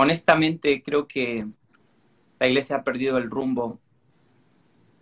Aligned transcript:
honestamente 0.00 0.82
creo 0.82 1.06
que 1.06 1.46
la 2.38 2.48
iglesia 2.48 2.76
ha 2.76 2.84
perdido 2.84 3.18
el 3.18 3.30
rumbo, 3.30 3.80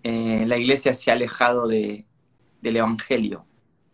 eh, 0.03 0.45
la 0.47 0.57
iglesia 0.57 0.95
se 0.95 1.11
ha 1.11 1.15
alejado 1.15 1.67
de, 1.67 2.05
del 2.61 2.77
Evangelio, 2.77 3.47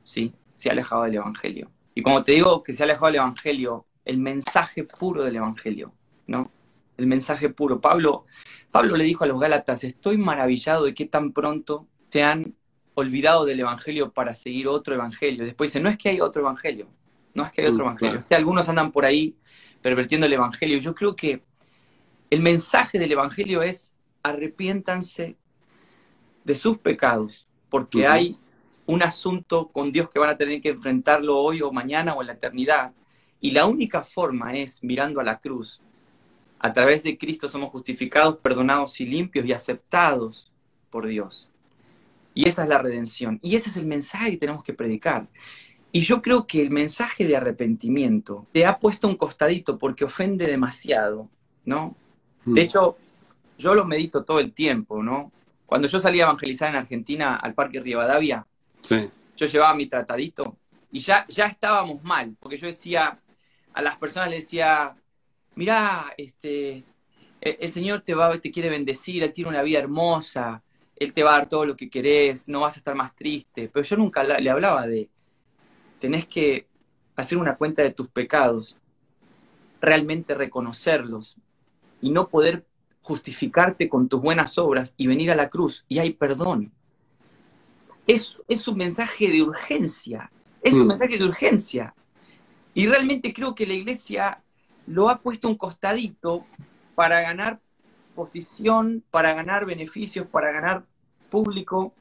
¿sí? 0.02 0.34
Se 0.54 0.68
ha 0.68 0.72
alejado 0.72 1.04
del 1.04 1.16
Evangelio. 1.16 1.70
Y 1.94 2.02
como 2.02 2.22
te 2.22 2.32
digo 2.32 2.62
que 2.62 2.72
se 2.72 2.82
ha 2.82 2.86
alejado 2.86 3.06
del 3.06 3.16
Evangelio, 3.16 3.86
el 4.04 4.18
mensaje 4.18 4.84
puro 4.84 5.22
del 5.24 5.36
Evangelio, 5.36 5.92
¿no? 6.26 6.50
El 6.96 7.06
mensaje 7.06 7.48
puro. 7.50 7.80
Pablo, 7.80 8.26
Pablo 8.70 8.96
le 8.96 9.04
dijo 9.04 9.24
a 9.24 9.26
los 9.26 9.40
Gálatas, 9.40 9.84
estoy 9.84 10.16
maravillado 10.16 10.84
de 10.84 10.94
que 10.94 11.06
tan 11.06 11.32
pronto 11.32 11.86
se 12.10 12.22
han 12.22 12.54
olvidado 12.94 13.44
del 13.44 13.60
Evangelio 13.60 14.12
para 14.12 14.34
seguir 14.34 14.68
otro 14.68 14.94
Evangelio. 14.94 15.44
Después 15.44 15.70
dice, 15.70 15.80
no 15.82 15.88
es 15.88 15.98
que 15.98 16.10
hay 16.10 16.20
otro 16.20 16.42
Evangelio, 16.42 16.88
no 17.34 17.44
es 17.44 17.52
que 17.52 17.62
hay 17.62 17.66
otro 17.66 17.84
Mm, 17.84 17.88
Evangelio, 17.88 18.12
claro. 18.12 18.20
es 18.20 18.26
que 18.26 18.34
algunos 18.34 18.68
andan 18.68 18.92
por 18.92 19.04
ahí 19.04 19.36
pervertiendo 19.84 20.26
el 20.26 20.32
Evangelio. 20.32 20.78
Yo 20.78 20.94
creo 20.94 21.14
que 21.14 21.42
el 22.30 22.40
mensaje 22.40 22.98
del 22.98 23.12
Evangelio 23.12 23.62
es 23.62 23.92
arrepiéntanse 24.22 25.36
de 26.42 26.54
sus 26.54 26.78
pecados, 26.78 27.46
porque 27.68 28.06
hay 28.06 28.38
un 28.86 29.02
asunto 29.02 29.68
con 29.68 29.92
Dios 29.92 30.08
que 30.08 30.18
van 30.18 30.30
a 30.30 30.38
tener 30.38 30.62
que 30.62 30.70
enfrentarlo 30.70 31.38
hoy 31.38 31.60
o 31.60 31.70
mañana 31.70 32.14
o 32.14 32.22
en 32.22 32.28
la 32.28 32.32
eternidad. 32.32 32.94
Y 33.42 33.50
la 33.50 33.66
única 33.66 34.02
forma 34.02 34.56
es 34.56 34.82
mirando 34.82 35.20
a 35.20 35.24
la 35.24 35.38
cruz. 35.38 35.82
A 36.60 36.72
través 36.72 37.02
de 37.02 37.18
Cristo 37.18 37.46
somos 37.46 37.70
justificados, 37.70 38.38
perdonados 38.38 38.98
y 39.02 39.04
limpios 39.04 39.44
y 39.44 39.52
aceptados 39.52 40.50
por 40.88 41.06
Dios. 41.06 41.50
Y 42.32 42.48
esa 42.48 42.62
es 42.62 42.70
la 42.70 42.78
redención. 42.78 43.38
Y 43.42 43.54
ese 43.54 43.68
es 43.68 43.76
el 43.76 43.84
mensaje 43.84 44.30
que 44.30 44.38
tenemos 44.38 44.64
que 44.64 44.72
predicar. 44.72 45.28
Y 45.96 46.00
yo 46.00 46.20
creo 46.20 46.44
que 46.44 46.60
el 46.60 46.70
mensaje 46.70 47.24
de 47.24 47.36
arrepentimiento 47.36 48.48
te 48.50 48.66
ha 48.66 48.80
puesto 48.80 49.06
un 49.06 49.14
costadito 49.16 49.78
porque 49.78 50.04
ofende 50.04 50.44
demasiado, 50.44 51.30
¿no? 51.64 51.94
Mm. 52.44 52.54
De 52.54 52.62
hecho, 52.62 52.96
yo 53.58 53.74
lo 53.74 53.84
medito 53.84 54.24
todo 54.24 54.40
el 54.40 54.52
tiempo, 54.52 55.04
¿no? 55.04 55.30
Cuando 55.66 55.86
yo 55.86 56.00
salí 56.00 56.18
a 56.20 56.24
evangelizar 56.24 56.68
en 56.70 56.76
Argentina 56.76 57.36
al 57.36 57.54
Parque 57.54 57.78
Rivadavia, 57.78 58.44
Sí. 58.80 59.08
yo 59.36 59.46
llevaba 59.46 59.72
mi 59.74 59.86
tratadito 59.86 60.56
y 60.90 60.98
ya, 60.98 61.26
ya 61.28 61.46
estábamos 61.46 62.02
mal, 62.02 62.36
porque 62.40 62.56
yo 62.56 62.66
decía, 62.66 63.20
a 63.72 63.80
las 63.80 63.96
personas 63.96 64.30
les 64.30 64.40
decía, 64.44 64.96
mirá, 65.54 66.12
este, 66.18 66.82
el, 67.40 67.56
el 67.60 67.68
Señor 67.68 68.00
te, 68.00 68.14
va, 68.14 68.36
te 68.38 68.50
quiere 68.50 68.68
bendecir, 68.68 69.22
Él 69.22 69.32
tiene 69.32 69.50
una 69.50 69.62
vida 69.62 69.78
hermosa, 69.78 70.60
Él 70.96 71.12
te 71.12 71.22
va 71.22 71.36
a 71.36 71.38
dar 71.38 71.48
todo 71.48 71.64
lo 71.66 71.76
que 71.76 71.88
querés, 71.88 72.48
no 72.48 72.60
vas 72.62 72.74
a 72.74 72.78
estar 72.80 72.96
más 72.96 73.14
triste. 73.14 73.70
Pero 73.72 73.84
yo 73.84 73.96
nunca 73.96 74.24
la- 74.24 74.38
le 74.38 74.50
hablaba 74.50 74.86
de, 74.88 75.08
tenés 76.04 76.26
que 76.26 76.66
hacer 77.16 77.38
una 77.38 77.56
cuenta 77.56 77.80
de 77.82 77.88
tus 77.88 78.10
pecados, 78.10 78.76
realmente 79.80 80.34
reconocerlos 80.34 81.38
y 82.02 82.10
no 82.10 82.28
poder 82.28 82.66
justificarte 83.00 83.88
con 83.88 84.06
tus 84.06 84.20
buenas 84.20 84.58
obras 84.58 84.92
y 84.98 85.06
venir 85.06 85.30
a 85.30 85.34
la 85.34 85.48
cruz 85.48 85.86
y 85.88 86.00
hay 86.00 86.12
perdón. 86.12 86.70
Es, 88.06 88.38
es 88.48 88.68
un 88.68 88.76
mensaje 88.76 89.30
de 89.30 89.40
urgencia, 89.40 90.30
es 90.60 90.74
un 90.74 90.84
Mm. 90.84 90.88
mensaje 90.88 91.16
de 91.16 91.24
urgencia. 91.24 91.94
Y 92.74 92.86
realmente 92.86 93.32
creo 93.32 93.54
que 93.54 93.66
la 93.66 93.72
iglesia 93.72 94.42
lo 94.86 95.08
ha 95.08 95.22
puesto 95.22 95.48
un 95.48 95.56
costadito 95.56 96.44
para 96.94 97.22
ganar 97.22 97.62
posición, 98.14 99.02
para 99.10 99.32
ganar 99.32 99.64
beneficios, 99.64 100.26
para 100.26 100.52
ganar 100.52 100.84
público. 101.30 101.94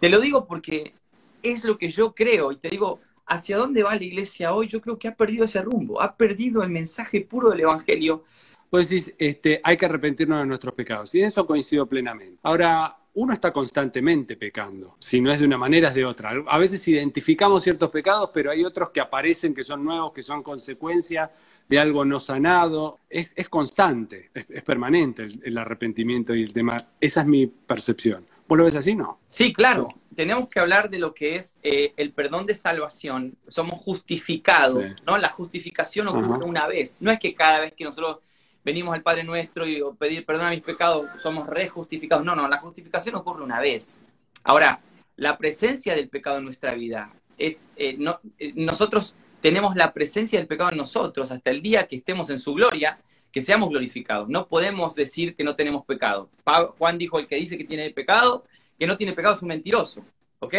Te 0.00 0.08
lo 0.08 0.18
digo 0.18 0.48
porque 0.48 0.96
es 1.44 1.62
lo 1.64 1.78
que 1.78 1.90
yo 1.90 2.12
creo 2.12 2.50
y 2.50 2.56
te 2.56 2.70
digo, 2.70 2.98
¿hacia 3.30 3.56
dónde 3.56 3.82
va 3.82 3.94
la 3.94 4.04
iglesia 4.04 4.52
hoy? 4.52 4.66
Yo 4.66 4.80
creo 4.80 4.98
que 4.98 5.08
ha 5.08 5.14
perdido 5.14 5.44
ese 5.44 5.62
rumbo, 5.62 6.02
ha 6.02 6.14
perdido 6.16 6.62
el 6.62 6.70
mensaje 6.70 7.22
puro 7.22 7.50
del 7.50 7.60
Evangelio. 7.60 8.24
Vos 8.70 8.88
decís, 8.88 9.14
este, 9.18 9.60
hay 9.62 9.76
que 9.76 9.86
arrepentirnos 9.86 10.40
de 10.40 10.46
nuestros 10.46 10.74
pecados. 10.74 11.14
Y 11.14 11.20
en 11.20 11.26
eso 11.26 11.46
coincido 11.46 11.86
plenamente. 11.86 12.38
Ahora, 12.42 12.96
uno 13.14 13.32
está 13.32 13.52
constantemente 13.52 14.36
pecando. 14.36 14.96
Si 14.98 15.20
no 15.20 15.30
es 15.30 15.38
de 15.38 15.46
una 15.46 15.58
manera, 15.58 15.88
es 15.88 15.94
de 15.94 16.04
otra. 16.04 16.32
A 16.46 16.58
veces 16.58 16.86
identificamos 16.88 17.62
ciertos 17.62 17.90
pecados, 17.90 18.30
pero 18.34 18.50
hay 18.50 18.64
otros 18.64 18.90
que 18.90 19.00
aparecen, 19.00 19.54
que 19.54 19.64
son 19.64 19.84
nuevos, 19.84 20.12
que 20.12 20.22
son 20.22 20.42
consecuencia 20.42 21.30
de 21.68 21.78
algo 21.78 22.04
no 22.04 22.18
sanado. 22.18 22.98
Es, 23.08 23.32
es 23.36 23.48
constante, 23.48 24.30
es, 24.34 24.46
es 24.48 24.62
permanente 24.62 25.22
el, 25.22 25.40
el 25.44 25.58
arrepentimiento 25.58 26.34
y 26.34 26.42
el 26.42 26.52
tema. 26.52 26.76
Esa 27.00 27.20
es 27.20 27.26
mi 27.26 27.46
percepción. 27.46 28.24
¿Vos 28.50 28.58
lo 28.58 28.64
ves 28.64 28.74
así? 28.74 28.96
No. 28.96 29.20
Sí, 29.28 29.52
claro. 29.52 29.94
Tenemos 30.16 30.48
que 30.48 30.58
hablar 30.58 30.90
de 30.90 30.98
lo 30.98 31.14
que 31.14 31.36
es 31.36 31.60
eh, 31.62 31.94
el 31.96 32.12
perdón 32.12 32.46
de 32.46 32.56
salvación. 32.56 33.36
Somos 33.46 33.78
justificados, 33.78 34.82
Sí. 34.82 35.02
¿no? 35.06 35.16
La 35.18 35.28
justificación 35.28 36.08
ocurre 36.08 36.34
Ajá. 36.34 36.44
una 36.44 36.66
vez. 36.66 37.00
No 37.00 37.12
es 37.12 37.20
que 37.20 37.32
cada 37.32 37.60
vez 37.60 37.74
que 37.74 37.84
nosotros 37.84 38.18
venimos 38.64 38.92
al 38.92 39.02
Padre 39.04 39.22
Nuestro 39.22 39.68
y 39.68 39.80
pedir 39.96 40.26
perdón 40.26 40.46
a 40.46 40.50
mis 40.50 40.62
pecados 40.62 41.06
somos 41.22 41.46
rejustificados. 41.46 42.24
No, 42.24 42.34
no, 42.34 42.48
la 42.48 42.58
justificación 42.58 43.14
ocurre 43.14 43.44
una 43.44 43.60
vez. 43.60 44.02
Ahora, 44.42 44.80
la 45.14 45.38
presencia 45.38 45.94
del 45.94 46.08
pecado 46.08 46.38
en 46.38 46.44
nuestra 46.44 46.74
vida 46.74 47.12
es, 47.38 47.68
eh, 47.76 47.94
no, 47.98 48.18
eh, 48.36 48.52
nosotros 48.56 49.14
tenemos 49.40 49.76
la 49.76 49.92
presencia 49.92 50.40
del 50.40 50.48
pecado 50.48 50.72
en 50.72 50.76
nosotros 50.78 51.30
hasta 51.30 51.50
el 51.52 51.62
día 51.62 51.86
que 51.86 51.94
estemos 51.94 52.28
en 52.30 52.40
su 52.40 52.52
gloria, 52.54 52.98
que 53.32 53.40
seamos 53.42 53.68
glorificados. 53.70 54.28
No 54.28 54.46
podemos 54.48 54.94
decir 54.94 55.34
que 55.36 55.44
no 55.44 55.54
tenemos 55.56 55.84
pecado. 55.84 56.28
Pa- 56.44 56.66
Juan 56.66 56.98
dijo, 56.98 57.18
el 57.18 57.26
que 57.26 57.36
dice 57.36 57.56
que 57.56 57.64
tiene 57.64 57.90
pecado, 57.90 58.44
que 58.78 58.86
no 58.86 58.96
tiene 58.96 59.12
pecado 59.12 59.34
es 59.34 59.42
un 59.42 59.48
mentiroso. 59.48 60.04
¿Ok? 60.40 60.54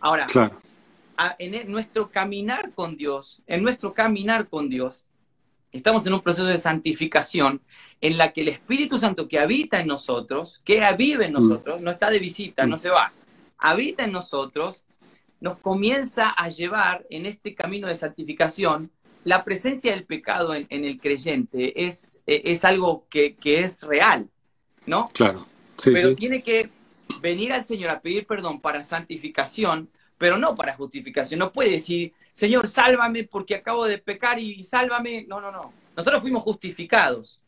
Ahora, 0.00 0.26
Claro. 0.26 0.60
en 1.38 1.54
el- 1.54 1.70
nuestro 1.70 2.10
caminar 2.10 2.72
con 2.74 2.96
Dios, 2.96 3.40
en 3.46 3.62
nuestro 3.62 3.94
caminar 3.94 4.48
con 4.48 4.68
Dios, 4.68 5.04
estamos 5.72 6.04
en 6.06 6.12
un 6.12 6.20
proceso 6.20 6.44
de 6.46 6.58
santificación 6.58 7.60
en 8.00 8.18
la 8.18 8.32
que 8.32 8.42
el 8.42 8.48
Espíritu 8.48 8.98
Santo 8.98 9.26
que 9.28 9.38
habita 9.38 9.80
en 9.80 9.86
nosotros, 9.86 10.60
que 10.64 10.80
vive 10.98 11.26
en 11.26 11.32
nosotros, 11.32 11.80
no 11.80 11.90
está 11.90 12.10
de 12.10 12.18
visita, 12.18 12.66
Mm. 12.66 12.68
no 12.70 12.78
se 12.78 12.90
va, 12.90 13.12
habita 13.58 14.04
en 14.04 14.12
nosotros, 14.12 14.84
nos 15.40 15.58
comienza 15.58 16.28
a 16.30 16.48
llevar 16.48 17.04
en 17.10 17.26
este 17.26 17.54
camino 17.54 17.88
de 17.88 17.96
santificación. 17.96 18.90
La 19.24 19.44
presencia 19.44 19.92
del 19.92 20.04
pecado 20.04 20.54
en, 20.54 20.66
en 20.70 20.84
el 20.84 20.98
creyente 21.00 21.86
es, 21.86 22.18
eh, 22.26 22.42
es 22.46 22.64
algo 22.64 23.06
que, 23.08 23.36
que 23.36 23.60
es 23.60 23.82
real, 23.82 24.28
¿no? 24.86 25.08
Claro. 25.12 25.46
Sí, 25.76 25.90
pero 25.92 26.10
sí. 26.10 26.16
tiene 26.16 26.42
que 26.42 26.70
venir 27.20 27.52
al 27.52 27.64
Señor 27.64 27.90
a 27.90 28.00
pedir 28.00 28.26
perdón 28.26 28.60
para 28.60 28.82
santificación, 28.82 29.88
pero 30.18 30.38
no 30.38 30.54
para 30.54 30.74
justificación. 30.74 31.38
No 31.38 31.52
puede 31.52 31.70
decir, 31.70 32.12
Señor, 32.32 32.66
sálvame 32.66 33.24
porque 33.24 33.54
acabo 33.54 33.86
de 33.86 33.98
pecar 33.98 34.38
y 34.38 34.62
sálvame. 34.62 35.24
No, 35.28 35.40
no, 35.40 35.50
no. 35.50 35.72
Nosotros 35.96 36.22
fuimos 36.22 36.42
justificados 36.42 37.40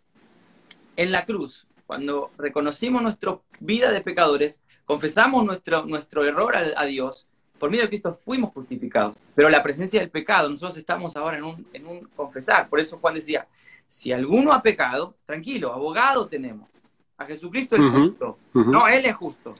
en 0.96 1.12
la 1.12 1.24
cruz. 1.24 1.66
Cuando 1.86 2.30
reconocimos 2.38 3.02
nuestra 3.02 3.38
vida 3.60 3.92
de 3.92 4.00
pecadores, 4.00 4.60
confesamos 4.84 5.44
nuestro, 5.44 5.84
nuestro 5.86 6.24
error 6.24 6.56
a, 6.56 6.64
a 6.76 6.84
Dios, 6.86 7.28
por 7.58 7.70
medio 7.70 7.82
de 7.84 7.88
Cristo 7.88 8.12
fuimos 8.12 8.52
justificados. 8.52 9.16
Pero 9.34 9.48
la 9.48 9.62
presencia 9.62 10.00
del 10.00 10.10
pecado, 10.10 10.48
nosotros 10.48 10.76
estamos 10.76 11.16
ahora 11.16 11.36
en 11.38 11.44
un, 11.44 11.66
en 11.72 11.86
un 11.86 12.00
confesar. 12.16 12.68
Por 12.68 12.80
eso 12.80 12.98
Juan 12.98 13.14
decía, 13.14 13.46
si 13.88 14.12
alguno 14.12 14.52
ha 14.52 14.62
pecado, 14.62 15.14
tranquilo, 15.26 15.72
abogado 15.72 16.26
tenemos. 16.26 16.68
A 17.16 17.26
Jesucristo 17.26 17.76
el 17.76 17.82
Ujú. 17.86 17.98
justo. 17.98 18.38
Ujú. 18.54 18.70
No, 18.70 18.88
Él 18.88 19.06
es 19.06 19.14
justo. 19.14 19.54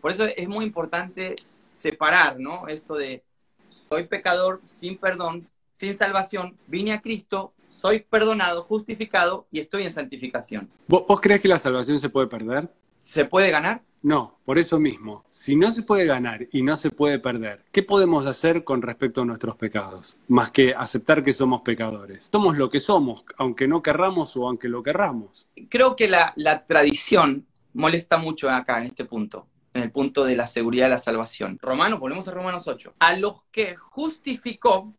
Por 0.00 0.12
eso 0.12 0.24
es 0.24 0.48
muy 0.48 0.64
importante 0.64 1.36
separar, 1.70 2.40
¿no? 2.40 2.66
Esto 2.68 2.94
de 2.94 3.22
soy 3.68 4.04
pecador 4.04 4.60
sin 4.64 4.98
perdón, 4.98 5.48
sin 5.72 5.94
salvación, 5.94 6.56
vine 6.66 6.92
a 6.92 7.00
Cristo, 7.00 7.52
soy 7.68 8.00
perdonado, 8.00 8.64
justificado 8.64 9.46
y 9.52 9.60
estoy 9.60 9.84
en 9.84 9.92
santificación. 9.92 10.68
¿Vos, 10.88 11.04
vos 11.06 11.20
crees 11.20 11.40
que 11.40 11.46
la 11.48 11.58
salvación 11.58 12.00
se 12.00 12.08
puede 12.08 12.26
perder? 12.26 12.68
¿Se 12.98 13.24
puede 13.24 13.50
ganar? 13.50 13.82
No, 14.02 14.38
por 14.44 14.58
eso 14.58 14.80
mismo. 14.80 15.24
Si 15.28 15.56
no 15.56 15.70
se 15.70 15.82
puede 15.82 16.06
ganar 16.06 16.46
y 16.52 16.62
no 16.62 16.76
se 16.76 16.90
puede 16.90 17.18
perder, 17.18 17.64
¿qué 17.70 17.82
podemos 17.82 18.26
hacer 18.26 18.64
con 18.64 18.80
respecto 18.80 19.22
a 19.22 19.24
nuestros 19.24 19.56
pecados? 19.56 20.18
Más 20.28 20.50
que 20.50 20.74
aceptar 20.74 21.22
que 21.22 21.32
somos 21.32 21.60
pecadores. 21.62 22.28
Somos 22.32 22.56
lo 22.56 22.70
que 22.70 22.80
somos, 22.80 23.24
aunque 23.36 23.68
no 23.68 23.82
querramos 23.82 24.36
o 24.36 24.48
aunque 24.48 24.68
lo 24.68 24.82
querramos. 24.82 25.48
Creo 25.68 25.96
que 25.96 26.08
la, 26.08 26.32
la 26.36 26.64
tradición 26.64 27.46
molesta 27.74 28.16
mucho 28.16 28.48
acá 28.48 28.78
en 28.80 28.86
este 28.86 29.04
punto, 29.04 29.46
en 29.74 29.82
el 29.82 29.90
punto 29.90 30.24
de 30.24 30.36
la 30.36 30.46
seguridad 30.46 30.86
de 30.86 30.90
la 30.90 30.98
salvación. 30.98 31.58
Romanos, 31.60 32.00
volvemos 32.00 32.26
a 32.28 32.32
Romanos 32.32 32.66
8. 32.68 32.94
A 32.98 33.14
los 33.14 33.42
que 33.52 33.76
justificó, 33.76 34.94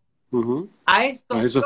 a 0.85 1.05
estos 1.05 1.37
A 1.37 1.43
esos. 1.43 1.65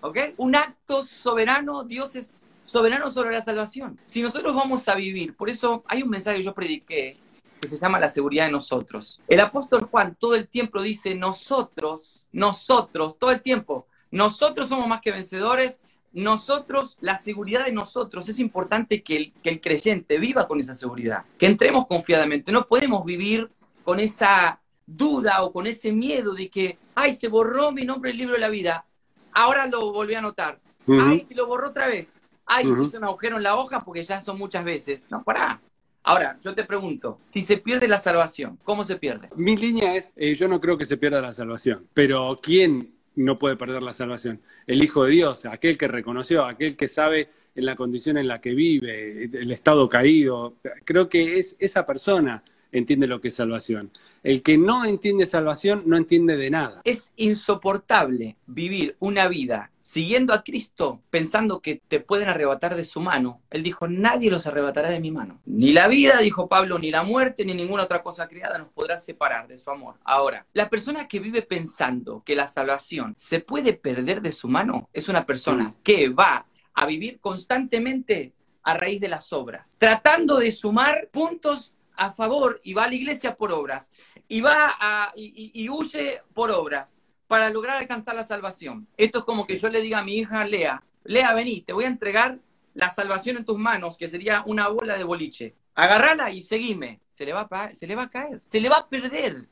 ¿Ok? 0.00 0.18
Un 0.36 0.54
acto 0.54 1.02
soberano, 1.02 1.84
Dios 1.84 2.14
es 2.14 2.46
soberano 2.62 3.10
sobre 3.10 3.32
la 3.32 3.42
salvación. 3.42 3.98
Si 4.06 4.22
nosotros 4.22 4.54
vamos 4.54 4.88
a 4.88 4.94
vivir, 4.94 5.34
por 5.36 5.50
eso 5.50 5.84
hay 5.86 6.02
un 6.02 6.10
mensaje 6.10 6.38
que 6.38 6.44
yo 6.44 6.54
prediqué 6.54 7.18
que 7.60 7.68
se 7.68 7.78
llama 7.78 8.00
la 8.00 8.08
seguridad 8.08 8.46
de 8.46 8.52
nosotros. 8.52 9.20
El 9.28 9.40
apóstol 9.40 9.86
Juan 9.90 10.16
todo 10.18 10.34
el 10.34 10.48
tiempo 10.48 10.80
dice 10.80 11.14
nosotros, 11.14 12.24
nosotros, 12.32 13.18
todo 13.18 13.30
el 13.30 13.42
tiempo, 13.42 13.86
nosotros 14.10 14.68
somos 14.68 14.88
más 14.88 15.00
que 15.00 15.12
vencedores, 15.12 15.78
nosotros, 16.12 16.96
la 17.00 17.16
seguridad 17.16 17.66
de 17.66 17.72
nosotros, 17.72 18.28
es 18.28 18.40
importante 18.40 19.02
que 19.02 19.16
el, 19.16 19.32
que 19.42 19.50
el 19.50 19.60
creyente 19.60 20.18
viva 20.18 20.48
con 20.48 20.58
esa 20.58 20.74
seguridad, 20.74 21.24
que 21.38 21.46
entremos 21.46 21.86
confiadamente, 21.86 22.50
no 22.50 22.66
podemos 22.66 23.04
vivir 23.04 23.50
con 23.84 24.00
esa 24.00 24.60
duda 24.86 25.42
o 25.42 25.52
con 25.52 25.66
ese 25.66 25.92
miedo 25.92 26.34
de 26.34 26.48
que, 26.48 26.78
ay, 26.94 27.14
se 27.14 27.28
borró 27.28 27.70
mi 27.70 27.84
nombre 27.84 28.10
del 28.10 28.18
libro 28.18 28.34
de 28.34 28.40
la 28.40 28.48
vida, 28.48 28.86
ahora 29.32 29.66
lo 29.66 29.92
volví 29.92 30.14
a 30.14 30.18
anotar. 30.18 30.60
Ay, 30.88 31.26
lo 31.30 31.46
borró 31.46 31.68
otra 31.68 31.86
vez. 31.86 32.20
Ay, 32.52 32.64
se 32.64 32.82
hizo 32.82 32.98
un 32.98 33.04
agujero 33.04 33.36
en 33.36 33.44
la 33.44 33.54
hoja 33.54 33.84
porque 33.84 34.02
ya 34.02 34.20
son 34.20 34.36
muchas 34.36 34.64
veces. 34.64 35.00
No, 35.08 35.22
pará. 35.22 35.60
Ahora, 36.02 36.36
yo 36.42 36.52
te 36.52 36.64
pregunto, 36.64 37.20
si 37.24 37.42
se 37.42 37.58
pierde 37.58 37.86
la 37.86 37.98
salvación, 37.98 38.58
¿cómo 38.64 38.82
se 38.82 38.96
pierde? 38.96 39.28
Mi 39.36 39.56
línea 39.56 39.94
es, 39.94 40.12
eh, 40.16 40.34
yo 40.34 40.48
no 40.48 40.60
creo 40.60 40.76
que 40.76 40.84
se 40.84 40.96
pierda 40.96 41.20
la 41.20 41.32
salvación, 41.32 41.86
pero 41.94 42.40
¿quién 42.42 42.92
no 43.14 43.38
puede 43.38 43.54
perder 43.54 43.84
la 43.84 43.92
salvación? 43.92 44.40
El 44.66 44.82
Hijo 44.82 45.04
de 45.04 45.12
Dios, 45.12 45.46
aquel 45.46 45.78
que 45.78 45.86
reconoció, 45.86 46.44
aquel 46.44 46.76
que 46.76 46.88
sabe 46.88 47.28
en 47.54 47.66
la 47.66 47.76
condición 47.76 48.18
en 48.18 48.26
la 48.26 48.40
que 48.40 48.52
vive, 48.52 49.30
el 49.32 49.52
estado 49.52 49.88
caído. 49.88 50.54
Creo 50.84 51.08
que 51.08 51.38
es 51.38 51.56
esa 51.60 51.86
persona 51.86 52.42
entiende 52.72 53.06
lo 53.06 53.20
que 53.20 53.28
es 53.28 53.34
salvación. 53.34 53.92
El 54.22 54.42
que 54.42 54.58
no 54.58 54.84
entiende 54.84 55.26
salvación 55.26 55.84
no 55.86 55.96
entiende 55.96 56.36
de 56.36 56.50
nada. 56.50 56.82
Es 56.84 57.12
insoportable 57.16 58.36
vivir 58.46 58.96
una 58.98 59.28
vida 59.28 59.70
siguiendo 59.80 60.34
a 60.34 60.44
Cristo 60.44 61.00
pensando 61.10 61.60
que 61.60 61.80
te 61.88 62.00
pueden 62.00 62.28
arrebatar 62.28 62.76
de 62.76 62.84
su 62.84 63.00
mano. 63.00 63.40
Él 63.50 63.62
dijo, 63.62 63.88
nadie 63.88 64.30
los 64.30 64.46
arrebatará 64.46 64.90
de 64.90 65.00
mi 65.00 65.10
mano. 65.10 65.40
Ni 65.46 65.72
la 65.72 65.88
vida, 65.88 66.18
dijo 66.18 66.48
Pablo, 66.48 66.78
ni 66.78 66.90
la 66.90 67.02
muerte, 67.02 67.44
ni 67.44 67.54
ninguna 67.54 67.84
otra 67.84 68.02
cosa 68.02 68.28
creada 68.28 68.58
nos 68.58 68.68
podrá 68.68 68.98
separar 68.98 69.48
de 69.48 69.56
su 69.56 69.70
amor. 69.70 69.96
Ahora, 70.04 70.46
la 70.52 70.68
persona 70.68 71.08
que 71.08 71.20
vive 71.20 71.42
pensando 71.42 72.22
que 72.24 72.36
la 72.36 72.46
salvación 72.46 73.14
se 73.16 73.40
puede 73.40 73.72
perder 73.72 74.20
de 74.20 74.32
su 74.32 74.48
mano 74.48 74.88
es 74.92 75.08
una 75.08 75.24
persona 75.24 75.74
que 75.82 76.08
va 76.08 76.46
a 76.74 76.86
vivir 76.86 77.18
constantemente 77.20 78.32
a 78.62 78.76
raíz 78.76 79.00
de 79.00 79.08
las 79.08 79.32
obras, 79.32 79.76
tratando 79.78 80.38
de 80.38 80.52
sumar 80.52 81.08
puntos 81.10 81.76
a 82.00 82.12
favor 82.12 82.60
y 82.64 82.72
va 82.72 82.84
a 82.84 82.88
la 82.88 82.94
iglesia 82.94 83.36
por 83.36 83.52
obras 83.52 83.90
y 84.26 84.40
va 84.40 84.74
a, 84.80 85.12
y, 85.14 85.68
huye 85.68 86.22
por 86.32 86.50
obras 86.50 87.02
para 87.26 87.50
lograr 87.50 87.76
alcanzar 87.76 88.16
la 88.16 88.24
salvación. 88.24 88.88
Esto 88.96 89.18
es 89.18 89.24
como 89.26 89.46
que 89.46 89.60
yo 89.60 89.68
le 89.68 89.82
diga 89.82 89.98
a 89.98 90.04
mi 90.04 90.16
hija 90.16 90.44
Lea, 90.46 90.82
Lea, 91.04 91.34
vení, 91.34 91.60
te 91.60 91.74
voy 91.74 91.84
a 91.84 91.88
entregar 91.88 92.38
la 92.72 92.88
salvación 92.88 93.36
en 93.36 93.44
tus 93.44 93.58
manos, 93.58 93.98
que 93.98 94.08
sería 94.08 94.42
una 94.46 94.68
bola 94.68 94.96
de 94.96 95.04
boliche. 95.04 95.54
Agarrala 95.74 96.30
y 96.30 96.40
seguime. 96.40 97.00
Se 97.10 97.26
le 97.26 97.34
va 97.34 97.46
a, 97.50 97.74
se 97.74 97.86
le 97.86 97.94
va 97.94 98.04
a 98.04 98.10
caer, 98.10 98.40
se 98.44 98.60
le 98.60 98.70
va 98.70 98.78
a 98.78 98.88
perder. 98.88 99.48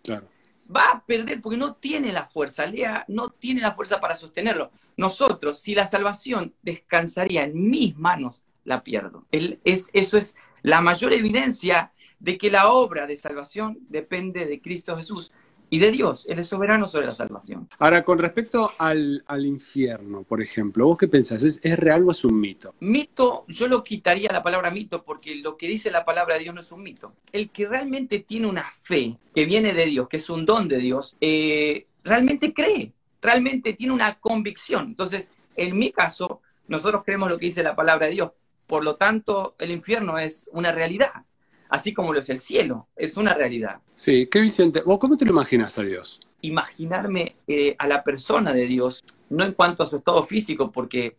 Va 0.75 0.91
a 0.91 1.05
perder 1.05 1.43
porque 1.43 1.59
no 1.59 1.75
tiene 1.75 2.13
la 2.13 2.25
fuerza. 2.25 2.65
Lea 2.65 3.05
no 3.09 3.29
tiene 3.29 3.61
la 3.61 3.73
fuerza 3.73 4.01
para 4.01 4.17
sostenerlo. 4.17 4.71
Nosotros, 4.97 5.61
si 5.61 5.75
la 5.75 5.87
salvación 5.87 6.55
descansaría 6.63 7.45
en 7.45 7.69
mis 7.69 7.95
manos, 7.99 8.43
la 8.65 8.83
pierdo. 8.83 9.27
es, 9.33 9.91
eso 9.93 10.17
es 10.17 10.35
la 10.63 10.81
mayor 10.81 11.13
evidencia 11.13 11.93
de 12.19 12.37
que 12.37 12.51
la 12.51 12.71
obra 12.73 13.07
de 13.07 13.17
salvación 13.17 13.79
depende 13.89 14.47
de 14.47 14.61
Cristo 14.61 14.97
Jesús 14.97 15.31
y 15.71 15.79
de 15.79 15.91
Dios. 15.91 16.27
Él 16.29 16.39
es 16.39 16.49
soberano 16.49 16.87
sobre 16.87 17.07
la 17.07 17.13
salvación. 17.13 17.69
Ahora, 17.79 18.05
con 18.05 18.19
respecto 18.19 18.71
al, 18.79 19.23
infierno, 19.45 20.23
por 20.23 20.43
ejemplo, 20.43 20.87
¿vos 20.87 20.99
qué 20.99 21.09
pensás? 21.09 21.45
¿Es, 21.45 21.61
real 21.79 22.05
o 22.07 22.11
es 22.11 22.25
un 22.25 22.41
mito? 22.41 22.75
Mito, 22.81 23.45
yo 23.49 23.69
lo 23.69 23.85
quitaría 23.85 24.33
la 24.33 24.43
palabra 24.43 24.71
mito 24.71 25.05
porque 25.05 25.37
lo 25.37 25.57
que 25.57 25.69
dice 25.69 25.91
la 25.91 26.05
palabra 26.05 26.35
de 26.35 26.43
Dios 26.43 26.55
no 26.55 26.61
es 26.61 26.73
un 26.73 26.83
mito. 26.83 27.13
El 27.33 27.51
que 27.51 27.69
realmente 27.69 28.21
tiene 28.21 28.47
una 28.47 28.65
fe 28.83 29.19
que 29.35 29.45
viene 29.45 29.73
de 29.75 29.87
Dios, 29.87 30.09
que 30.09 30.17
es 30.17 30.31
un 30.31 30.47
don 30.47 30.69
de 30.69 30.79
Dios, 30.79 31.17
eh, 31.21 31.87
realmente 32.03 32.53
cree, 32.53 32.93
realmente 33.21 33.75
tiene 33.75 33.93
una 33.93 34.19
convicción. 34.19 34.87
Entonces, 34.87 35.29
en 35.57 35.79
mi 35.79 35.93
caso, 35.93 36.41
nosotros 36.69 37.03
creemos 37.05 37.31
lo 37.31 37.39
que 37.39 37.47
dice 37.47 37.63
la 37.63 37.77
palabra 37.77 38.07
de 38.07 38.13
Dios. 38.13 38.31
Por 38.69 38.85
lo 38.85 38.95
tanto, 38.95 39.57
el 39.59 39.73
infierno 39.73 40.17
es 40.17 40.49
una 40.53 40.71
realidad 40.71 41.25
así 41.69 41.93
como 41.93 42.13
lo 42.13 42.21
es 42.21 42.29
el 42.31 42.39
cielo, 42.39 42.89
es 42.97 43.17
una 43.17 43.35
realidad. 43.35 43.81
Sí, 43.95 44.27
¿qué 44.31 44.41
visión 44.41 44.73
te... 44.73 44.81
¿Vos 44.81 44.99
cómo 44.99 45.17
te 45.17 45.25
lo 45.25 45.33
imaginas 45.33 45.79
a 45.79 45.83
Dios? 45.83 46.21
Imaginarme 46.41 47.37
eh, 47.47 47.75
a 47.79 47.87
la 47.87 48.05
persona 48.05 48.53
de 48.53 48.67
Dios, 48.67 49.05
no 49.29 49.45
en 49.45 49.53
cuanto 49.53 49.83
a 49.83 49.87
su 49.87 49.97
estado 49.97 50.23
físico, 50.23 50.71
porque 50.71 51.17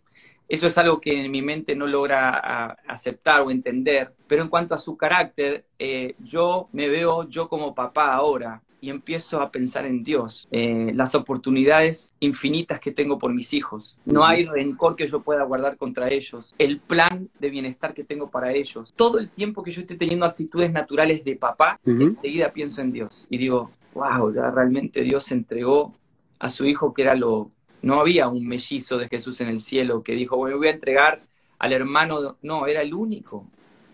eso 0.48 0.68
es 0.68 0.78
algo 0.78 1.00
que 1.00 1.24
en 1.24 1.32
mi 1.32 1.42
mente 1.42 1.76
no 1.76 1.86
logra 1.86 2.76
aceptar 2.88 3.42
o 3.42 3.52
entender, 3.52 4.14
pero 4.28 4.42
en 4.42 4.50
cuanto 4.50 4.74
a 4.74 4.80
su 4.80 4.98
carácter, 4.98 5.66
eh, 5.78 6.16
yo 6.20 6.70
me 6.72 6.88
veo 6.88 7.28
yo 7.30 7.48
como 7.48 7.76
papá 7.76 8.14
ahora, 8.14 8.64
y 8.82 8.90
empiezo 8.90 9.42
a 9.42 9.52
pensar 9.52 9.86
en 9.86 10.04
Dios, 10.04 10.48
eh, 10.52 10.92
las 10.96 11.16
oportunidades 11.16 12.14
infinitas 12.20 12.80
que 12.80 12.92
tengo 12.92 13.18
por 13.18 13.34
mis 13.34 13.54
hijos. 13.54 13.98
No 14.06 14.26
hay 14.26 14.46
rencor 14.46 14.96
que 14.96 15.08
yo 15.08 15.22
pueda 15.22 15.44
guardar 15.44 15.78
contra 15.78 16.10
ellos, 16.10 16.54
el 16.58 16.80
plan 16.80 17.30
de 17.40 17.50
bienestar 17.50 17.94
que 17.94 18.04
tengo 18.04 18.30
para 18.30 18.54
ellos. 18.54 18.94
Todo 18.96 19.20
el 19.20 19.30
tiempo 19.30 19.64
que 19.64 19.72
yo 19.72 19.82
esté 19.82 19.96
teniendo 19.96 20.26
actitudes 20.26 20.72
naturales 20.72 21.24
de 21.24 21.36
papá, 21.36 21.80
enseguida 21.86 22.54
pienso 22.54 22.82
en 22.82 22.92
Dios. 22.92 23.28
Y 23.30 23.38
digo, 23.38 23.72
wow, 23.94 24.34
ya 24.34 24.50
realmente 24.52 25.02
Dios 25.02 25.32
entregó 25.32 25.94
a 26.40 26.50
su 26.50 26.66
hijo 26.66 26.94
que 26.94 27.04
era 27.04 27.16
lo... 27.16 27.52
No 27.82 28.02
había 28.02 28.28
un 28.28 28.46
mellizo 28.46 28.98
de 28.98 29.08
Jesús 29.08 29.40
en 29.40 29.48
el 29.48 29.60
cielo 29.60 30.04
que 30.04 30.14
dijo, 30.14 30.36
bueno, 30.36 30.58
voy 30.58 30.68
a 30.68 30.72
entregar 30.72 31.24
al 31.60 31.74
hermano, 31.74 32.38
no, 32.42 32.68
era 32.68 32.82
el 32.82 32.94
único, 32.94 33.46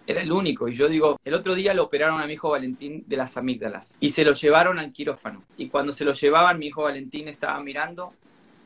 era 0.08 0.22
el 0.22 0.32
único. 0.32 0.68
Y 0.68 0.76
yo 0.76 0.88
digo, 0.88 1.18
el 1.24 1.34
otro 1.34 1.56
día 1.56 1.74
lo 1.74 1.84
operaron 1.84 2.22
a 2.22 2.28
mi 2.28 2.34
hijo 2.34 2.50
Valentín 2.50 3.04
de 3.08 3.18
las 3.18 3.38
amígdalas 3.38 3.98
y 4.00 4.12
se 4.12 4.24
lo 4.24 4.34
llevaron 4.34 4.80
al 4.80 4.92
quirófano. 4.92 5.44
Y 5.58 5.70
cuando 5.70 5.94
se 5.94 6.06
lo 6.06 6.14
llevaban, 6.14 6.60
mi 6.60 6.68
hijo 6.68 6.84
Valentín 6.84 7.28
estaba 7.28 7.62
mirando 7.62 8.14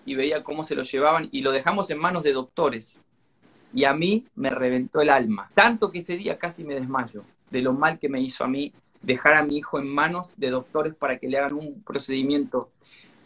y 0.05 0.15
veía 0.15 0.43
cómo 0.43 0.63
se 0.63 0.75
lo 0.75 0.83
llevaban 0.83 1.29
y 1.31 1.41
lo 1.41 1.51
dejamos 1.51 1.89
en 1.89 1.99
manos 1.99 2.23
de 2.23 2.33
doctores. 2.33 3.03
Y 3.73 3.83
a 3.83 3.93
mí 3.93 4.25
me 4.35 4.49
reventó 4.49 5.01
el 5.01 5.09
alma. 5.09 5.51
Tanto 5.53 5.91
que 5.91 5.99
ese 5.99 6.17
día 6.17 6.37
casi 6.37 6.63
me 6.63 6.73
desmayo 6.75 7.23
de 7.49 7.61
lo 7.61 7.73
mal 7.73 7.99
que 7.99 8.09
me 8.09 8.19
hizo 8.19 8.43
a 8.43 8.47
mí 8.47 8.73
dejar 9.01 9.35
a 9.35 9.43
mi 9.43 9.57
hijo 9.57 9.79
en 9.79 9.87
manos 9.87 10.33
de 10.37 10.49
doctores 10.49 10.93
para 10.95 11.19
que 11.19 11.27
le 11.27 11.37
hagan 11.37 11.53
un 11.53 11.81
procedimiento 11.83 12.71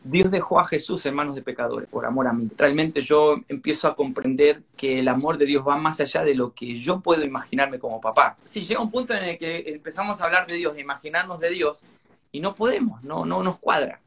Dios 0.03 0.29
dejó 0.29 0.59
a 0.59 0.67
Jesús 0.67 1.05
en 1.05 1.15
manos 1.15 1.35
de 1.35 1.41
pecadores 1.41 1.87
por 1.87 2.05
amor 2.05 2.27
a 2.27 2.33
mí. 2.33 2.49
Realmente 2.57 3.01
yo 3.01 3.37
empiezo 3.47 3.87
a 3.87 3.95
comprender 3.95 4.61
que 4.75 4.99
el 4.99 5.07
amor 5.07 5.37
de 5.37 5.45
Dios 5.45 5.65
va 5.65 5.77
más 5.77 5.99
allá 6.01 6.23
de 6.23 6.35
lo 6.35 6.53
que 6.53 6.75
yo 6.75 6.99
puedo 6.99 7.23
imaginarme 7.23 7.79
como 7.79 8.01
papá. 8.01 8.37
Si 8.43 8.65
llega 8.65 8.81
un 8.81 8.91
punto 8.91 9.13
en 9.13 9.23
el 9.23 9.37
que 9.37 9.63
empezamos 9.67 10.19
a 10.19 10.25
hablar 10.25 10.45
de 10.45 10.55
Dios, 10.55 10.75
de 10.75 10.81
imaginarnos 10.81 11.39
de 11.39 11.49
Dios, 11.49 11.83
y 12.31 12.39
no 12.41 12.53
podemos, 12.53 13.01
no, 13.03 13.25
no 13.25 13.43
nos 13.43 13.59
cuadra. 13.59 14.01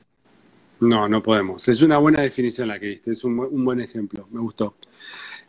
No, 0.80 1.08
no 1.08 1.22
podemos. 1.22 1.66
Es 1.68 1.80
una 1.80 1.96
buena 1.96 2.20
definición 2.20 2.68
la 2.68 2.78
que 2.78 2.86
diste, 2.86 3.12
es 3.12 3.24
un, 3.24 3.38
un 3.38 3.64
buen 3.64 3.80
ejemplo, 3.80 4.28
me 4.30 4.40
gustó. 4.40 4.74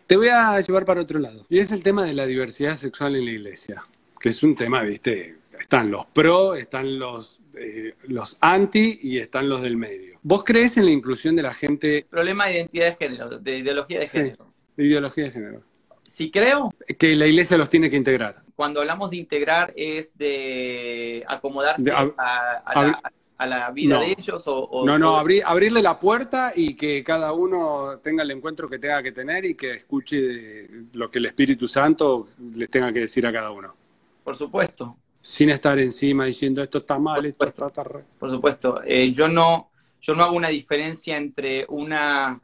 Te 0.06 0.16
voy 0.16 0.30
a 0.30 0.62
llevar 0.62 0.86
para 0.86 1.02
otro 1.02 1.20
lado. 1.20 1.46
Y 1.50 1.60
es 1.60 1.74
el 1.74 1.84
tema 1.84 2.06
de 2.06 2.14
la 2.14 2.26
diversidad 2.26 2.78
sexual 2.78 3.18
en 3.18 3.26
la 3.26 3.32
iglesia, 3.32 3.84
que 4.20 4.30
es 4.30 4.42
un 4.44 4.56
tema, 4.56 4.82
viste, 4.84 5.36
están 5.60 5.92
los 5.92 6.06
pro, 6.08 6.56
están 6.56 7.00
los 7.00 7.42
eh, 7.60 7.96
los 8.08 8.38
anti 8.42 9.00
y 9.02 9.18
están 9.18 9.50
los 9.50 9.62
del 9.62 9.78
medio. 9.78 10.20
¿Vos 10.22 10.44
crees 10.44 10.78
en 10.78 10.86
la 10.86 10.92
inclusión 10.92 11.36
de 11.36 11.42
la 11.42 11.54
gente? 11.54 12.06
Problema 12.10 12.46
de 12.46 12.54
identidad 12.54 12.86
de 12.86 12.96
género, 12.96 13.30
de 13.40 13.58
ideología 13.58 14.00
de 14.00 14.08
género. 14.08 14.54
de 14.76 14.84
ideología 14.86 15.24
de 15.26 15.32
género. 15.32 15.62
Sí 16.04 16.30
creo. 16.30 16.74
Que 17.00 17.16
la 17.16 17.26
iglesia 17.26 17.58
los 17.58 17.70
tiene 17.70 17.90
que 17.90 17.96
integrar. 17.96 18.44
Cuando 18.56 18.82
hablamos 18.82 19.10
de 19.10 19.18
integrar 19.18 19.74
es 19.76 20.18
de 20.18 21.24
acomodarse 21.28 21.92
a, 21.92 23.46
la, 23.46 23.72
vida 23.72 24.00
de 24.00 24.16
ellos 24.18 24.44
o, 24.48 24.84
no 24.84 24.98
no 24.98 25.16
abrirle 25.18 25.82
la 25.82 26.00
puerta 26.00 26.54
y 26.56 26.74
que 26.76 27.04
cada 27.04 27.34
uno 27.34 28.00
tenga 28.02 28.24
el 28.24 28.32
encuentro 28.32 28.68
que 28.68 28.80
tenga 28.80 29.04
que 29.04 29.12
tener 29.12 29.46
y 29.46 29.56
que 29.56 29.76
escuche 29.76 30.68
lo 30.94 31.12
que 31.12 31.20
el 31.20 31.28
Espíritu 31.28 31.68
Santo 31.68 32.30
les 32.56 32.70
tenga 32.72 32.92
que 32.92 33.02
decir 33.02 33.28
a 33.28 33.32
cada 33.32 33.52
uno 33.52 33.76
por 34.24 34.36
supuesto 34.36 34.98
sin 35.28 35.50
estar 35.50 35.78
encima 35.78 36.24
diciendo 36.24 36.64
esto 36.64 36.78
está 36.78 36.98
mal, 36.98 37.26
esto 37.26 37.68
está 37.68 37.84
re... 37.84 38.06
Por 38.18 38.30
supuesto, 38.30 38.82
eh, 38.86 39.12
yo, 39.12 39.28
no, 39.28 39.70
yo 40.00 40.16
no 40.16 40.24
hago 40.24 40.38
una 40.38 40.48
diferencia 40.48 41.18
entre 41.18 41.66
una, 41.68 42.40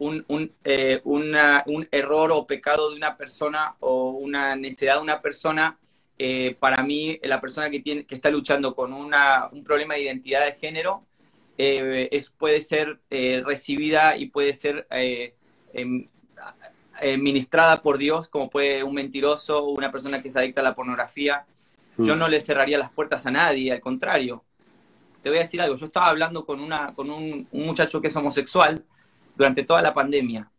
un, 0.00 0.22
un, 0.28 0.52
eh, 0.62 1.00
una, 1.04 1.64
un 1.66 1.88
error 1.90 2.32
o 2.32 2.46
pecado 2.46 2.90
de 2.90 2.96
una 2.96 3.16
persona 3.16 3.76
o 3.80 4.10
una 4.10 4.54
necesidad 4.54 4.96
de 4.96 5.00
una 5.00 5.22
persona. 5.22 5.78
Eh, 6.18 6.54
para 6.60 6.82
mí, 6.82 7.18
la 7.22 7.40
persona 7.40 7.70
que, 7.70 7.80
tiene, 7.80 8.04
que 8.04 8.16
está 8.16 8.28
luchando 8.28 8.74
con 8.74 8.92
una, 8.92 9.48
un 9.50 9.64
problema 9.64 9.94
de 9.94 10.02
identidad 10.02 10.44
de 10.44 10.52
género 10.52 11.06
es, 11.56 12.28
puede 12.28 12.60
ser 12.60 13.00
recibida 13.46 14.14
y 14.14 14.26
puede 14.26 14.52
ser 14.52 14.86
em, 15.72 16.06
ministrada 17.18 17.80
por 17.80 17.96
Dios, 17.96 18.28
como 18.28 18.50
puede 18.50 18.84
un 18.84 18.92
mentiroso, 18.92 19.64
o 19.64 19.70
una 19.70 19.90
persona 19.90 20.20
que 20.20 20.30
se 20.30 20.38
adicta 20.38 20.60
a 20.60 20.64
la 20.64 20.74
pornografía. 20.74 21.46
Yo 21.98 22.14
mm. 22.14 22.18
no 22.18 22.28
le 22.28 22.40
cerraría 22.40 22.78
las 22.78 22.90
puertas 22.90 23.26
a 23.26 23.30
nadie, 23.30 23.72
al 23.72 23.80
contrario. 23.80 24.44
Te 25.22 25.30
voy 25.30 25.38
a 25.38 25.42
decir 25.42 25.60
algo, 25.60 25.76
yo 25.76 25.86
estaba 25.86 26.08
hablando 26.08 26.44
con, 26.44 26.60
una, 26.60 26.94
con 26.94 27.10
un, 27.10 27.48
muchacho 27.52 28.00
que 28.00 28.08
es 28.08 28.16
homosexual 28.16 28.84
durante 29.34 29.64
toda 29.64 29.82
la 29.82 29.92
pandemia 29.92 30.50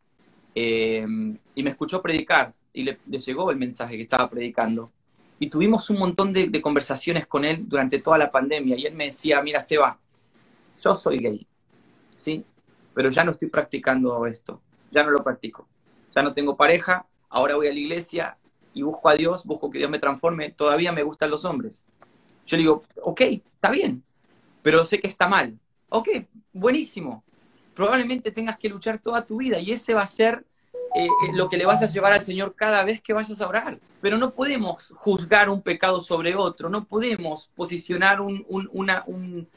eh, 0.53 1.05
y 1.55 1.63
me 1.63 1.69
escuchó 1.69 2.01
predicar 2.01 2.53
y 2.73 2.83
le, 2.83 2.99
llegó 3.05 3.49
el 3.49 3.57
mensaje 3.57 3.95
que 3.95 4.03
estaba 4.03 4.29
predicando. 4.29 4.91
Y 5.39 5.49
tuvimos 5.49 5.89
un 5.89 5.99
montón 5.99 6.33
de, 6.33 6.47
de, 6.47 6.61
conversaciones 6.61 7.27
con 7.27 7.45
él 7.45 7.63
durante 7.67 7.99
toda 7.99 8.17
la 8.17 8.29
pandemia 8.29 8.75
y 8.75 8.85
él 8.85 8.95
me 8.95 9.05
decía, 9.05 9.41
mira 9.41 9.61
Seba, 9.61 9.97
yo 10.83 10.95
soy 10.95 11.17
gay, 11.17 11.47
¿sí? 12.15 12.43
Pero 12.93 13.09
ya 13.09 13.23
no 13.23 13.31
estoy 13.31 13.49
practicando 13.49 14.25
esto, 14.25 14.61
ya 14.91 15.03
no 15.03 15.11
lo 15.11 15.23
practico, 15.23 15.67
ya 16.15 16.23
no 16.23 16.33
tengo 16.33 16.57
pareja, 16.57 17.05
ahora 17.29 17.55
voy 17.55 17.67
a 17.67 17.71
la 17.73 17.79
iglesia 17.79 18.37
y 18.77 18.83
busco 18.83 19.09
a 19.09 19.15
Dios, 19.15 19.43
busco 19.45 19.71
que 19.71 19.79
Dios 19.79 19.89
me 19.89 19.97
transforme, 19.97 20.51
todavía 20.51 20.91
me 20.91 21.01
gustan 21.01 21.31
los 21.31 21.45
hombres. 21.45 21.85
Yo 22.45 22.57
le 22.57 22.63
digo, 22.63 22.83
ok, 23.01 23.21
está 23.21 23.71
bien, 23.71 24.03
pero 24.61 24.85
sé 24.85 24.99
que 24.99 25.07
está 25.07 25.27
mal. 25.27 25.57
Ok, 25.89 26.09
buenísimo. 26.53 27.23
Probablemente 27.73 28.31
tengas 28.31 28.57
que 28.57 28.69
luchar 28.69 28.99
toda 28.99 29.25
tu 29.25 29.37
vida 29.37 29.59
y 29.59 29.71
ese 29.71 29.93
va 29.93 30.01
a 30.01 30.07
ser 30.07 30.45
eh, 30.95 31.05
eh, 31.05 31.31
lo 31.33 31.49
que 31.49 31.57
le 31.57 31.65
vas 31.65 31.81
a 31.81 31.87
llevar 31.87 32.13
al 32.13 32.21
Señor 32.21 32.55
cada 32.55 32.83
vez 32.83 33.01
que 33.01 33.13
vayas 33.13 33.41
a 33.41 33.47
orar. 33.47 33.79
Pero 33.99 34.17
no 34.17 34.31
podemos 34.33 34.93
juzgar 34.95 35.49
un 35.49 35.61
pecado 35.61 35.99
sobre 35.99 36.35
otro, 36.35 36.69
no 36.69 36.85
podemos 36.85 37.49
posicionar 37.55 38.21
un, 38.21 38.45
un, 38.47 39.47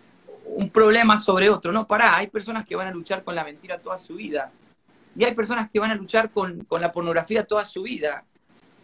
problema 0.72 1.18
sobre 1.18 1.50
otro. 1.50 1.72
No, 1.72 1.86
pará, 1.86 2.16
hay 2.16 2.28
personas 2.28 2.64
que 2.64 2.76
van 2.76 2.88
a 2.88 2.92
luchar 2.92 3.22
con 3.22 3.34
la 3.34 3.44
mentira 3.44 3.78
toda 3.78 3.98
su 3.98 4.14
vida. 4.14 4.50
Y 5.14 5.24
hay 5.24 5.34
personas 5.34 5.70
que 5.70 5.78
van 5.78 5.90
a 5.90 5.94
luchar 5.94 6.30
con, 6.30 6.64
con 6.64 6.80
la 6.80 6.90
pornografía 6.90 7.44
toda 7.44 7.64
su 7.64 7.82
vida. 7.82 8.24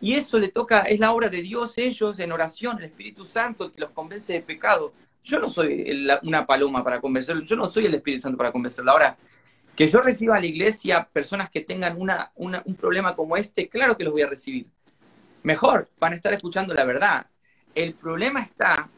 Y 0.00 0.14
eso 0.14 0.38
le 0.38 0.48
toca, 0.48 0.80
es 0.80 1.00
la 1.00 1.12
obra 1.12 1.28
de 1.28 1.42
Dios, 1.42 1.78
ellos 1.78 2.18
en 2.18 2.32
oración, 2.32 2.78
el 2.78 2.84
Espíritu 2.84 3.24
Santo, 3.24 3.64
el 3.64 3.72
que 3.72 3.80
los 3.80 3.90
convence 3.90 4.34
de 4.34 4.42
pecado. 4.42 4.92
Yo 5.24 5.38
no 5.40 5.48
soy 5.48 6.06
una 6.22 6.46
paloma 6.46 6.84
para 6.84 7.00
convencerlo, 7.00 7.42
yo 7.42 7.56
no 7.56 7.68
soy 7.68 7.86
el 7.86 7.94
Espíritu 7.94 8.22
Santo 8.22 8.36
para 8.36 8.52
convencerlo. 8.52 8.92
Ahora, 8.92 9.16
que 9.74 9.88
yo 9.88 10.00
reciba 10.00 10.36
a 10.36 10.40
la 10.40 10.46
iglesia 10.46 11.08
personas 11.12 11.50
que 11.50 11.60
tengan 11.60 12.00
una, 12.00 12.30
un 12.34 12.74
problema 12.76 13.16
como 13.16 13.36
este, 13.36 13.68
claro 13.68 13.96
que 13.96 14.04
los 14.04 14.12
voy 14.12 14.22
a 14.22 14.28
recibir. 14.28 14.66
Mejor, 15.42 15.88
van 15.98 16.12
a 16.12 16.16
estar 16.16 16.32
escuchando 16.32 16.74
la 16.74 16.84
verdad. 16.84 17.26
El 17.74 17.94
problema 17.94 18.42
está 18.42 18.88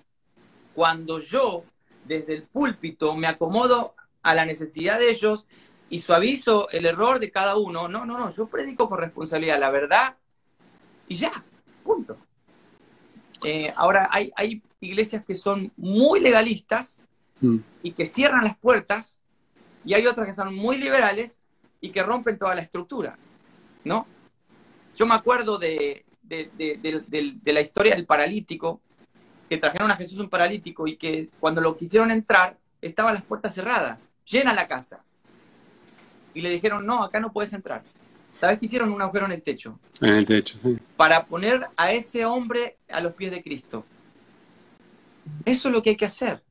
cuando 0.75 1.21
yo, 1.21 1.65
desde 2.05 2.35
el 2.35 2.45
púlpito, 2.45 3.15
me 3.15 3.27
acomodo 3.27 3.95
a 4.23 4.35
la 4.35 4.45
necesidad 4.45 4.99
de 4.99 5.11
ellos 5.11 5.47
y 5.91 6.01
suavizo 6.01 6.69
el 6.71 6.87
error 6.87 7.19
de 7.19 7.31
cada 7.31 7.57
uno. 7.57 7.89
No, 7.89 8.05
no, 8.05 8.19
no, 8.19 8.31
yo 8.31 8.47
predico 8.47 8.89
con 8.89 8.99
responsabilidad 8.99 9.59
la 9.59 9.71
verdad 9.71 10.17
y 11.09 11.15
ya, 11.15 11.45
punto. 11.83 12.17
Eh, 13.45 13.73
ahora, 13.77 14.09
hay, 14.13 14.33
hay 14.37 14.63
iglesias 14.81 15.25
que 15.25 15.35
son 15.35 15.73
muy 15.77 16.21
legalistas 16.21 17.01
mm. 17.41 17.57
y 17.83 17.93
que 17.93 18.07
cierran 18.07 18.45
las 18.45 18.57
puertas, 18.57 19.21
y 19.85 19.95
hay 19.95 20.07
otras 20.07 20.27
que 20.27 20.35
son 20.35 20.55
muy 20.55 20.77
liberales 20.77 21.45
y 21.81 21.91
que 21.91 22.03
rompen 22.03 22.39
toda 22.39 22.55
la 22.55 22.63
estructura, 22.63 23.17
¿no? 23.85 24.07
Yo 24.97 25.07
me 25.07 25.15
acuerdo 25.15 25.59
de, 25.59 26.05
de, 26.23 27.53
la 27.53 27.61
historia 27.61 27.95
del 27.95 28.07
paralítico, 28.07 28.81
que 29.49 29.57
trajeron 29.57 29.91
a 29.91 29.97
Jesús 29.97 30.19
un 30.19 30.29
paralítico 30.29 30.87
y 30.87 30.97
que 30.97 31.31
cuando 31.41 31.61
lo 31.61 31.77
quisieron 31.77 32.11
entrar, 32.11 32.59
estaban 32.83 33.15
las 33.15 33.23
puertas 33.23 33.55
cerradas, 33.55 34.11
llena 34.27 34.53
la 34.53 34.69
casa. 34.69 35.03
Y 36.35 36.43
le 36.43 36.51
dijeron, 36.51 36.85
no, 36.85 37.03
acá 37.03 37.19
no 37.21 37.33
puedes 37.33 37.53
entrar. 37.53 37.83
¿Sabes 38.41 38.59
qué 38.59 38.67
hicieron? 38.67 38.93
Un 38.93 39.03
agujero 39.03 39.27
en 39.27 39.33
el 39.33 39.43
techo. 39.43 39.79
En 40.01 40.15
el 40.15 40.25
techo, 40.25 40.59
sí. 40.63 40.79
Para 40.97 41.27
poner 41.27 41.67
a 41.77 41.93
ese 41.93 42.25
hombre 42.25 42.79
a 42.89 43.01
los 43.01 43.15
pies 43.15 43.31
de 43.31 43.43
Cristo. 43.43 43.85
Eso 45.45 45.69
es 45.69 45.75
lo 45.75 45.83
que 45.83 45.91
hay 45.91 45.97
que 45.97 46.07
hacer. 46.07 46.43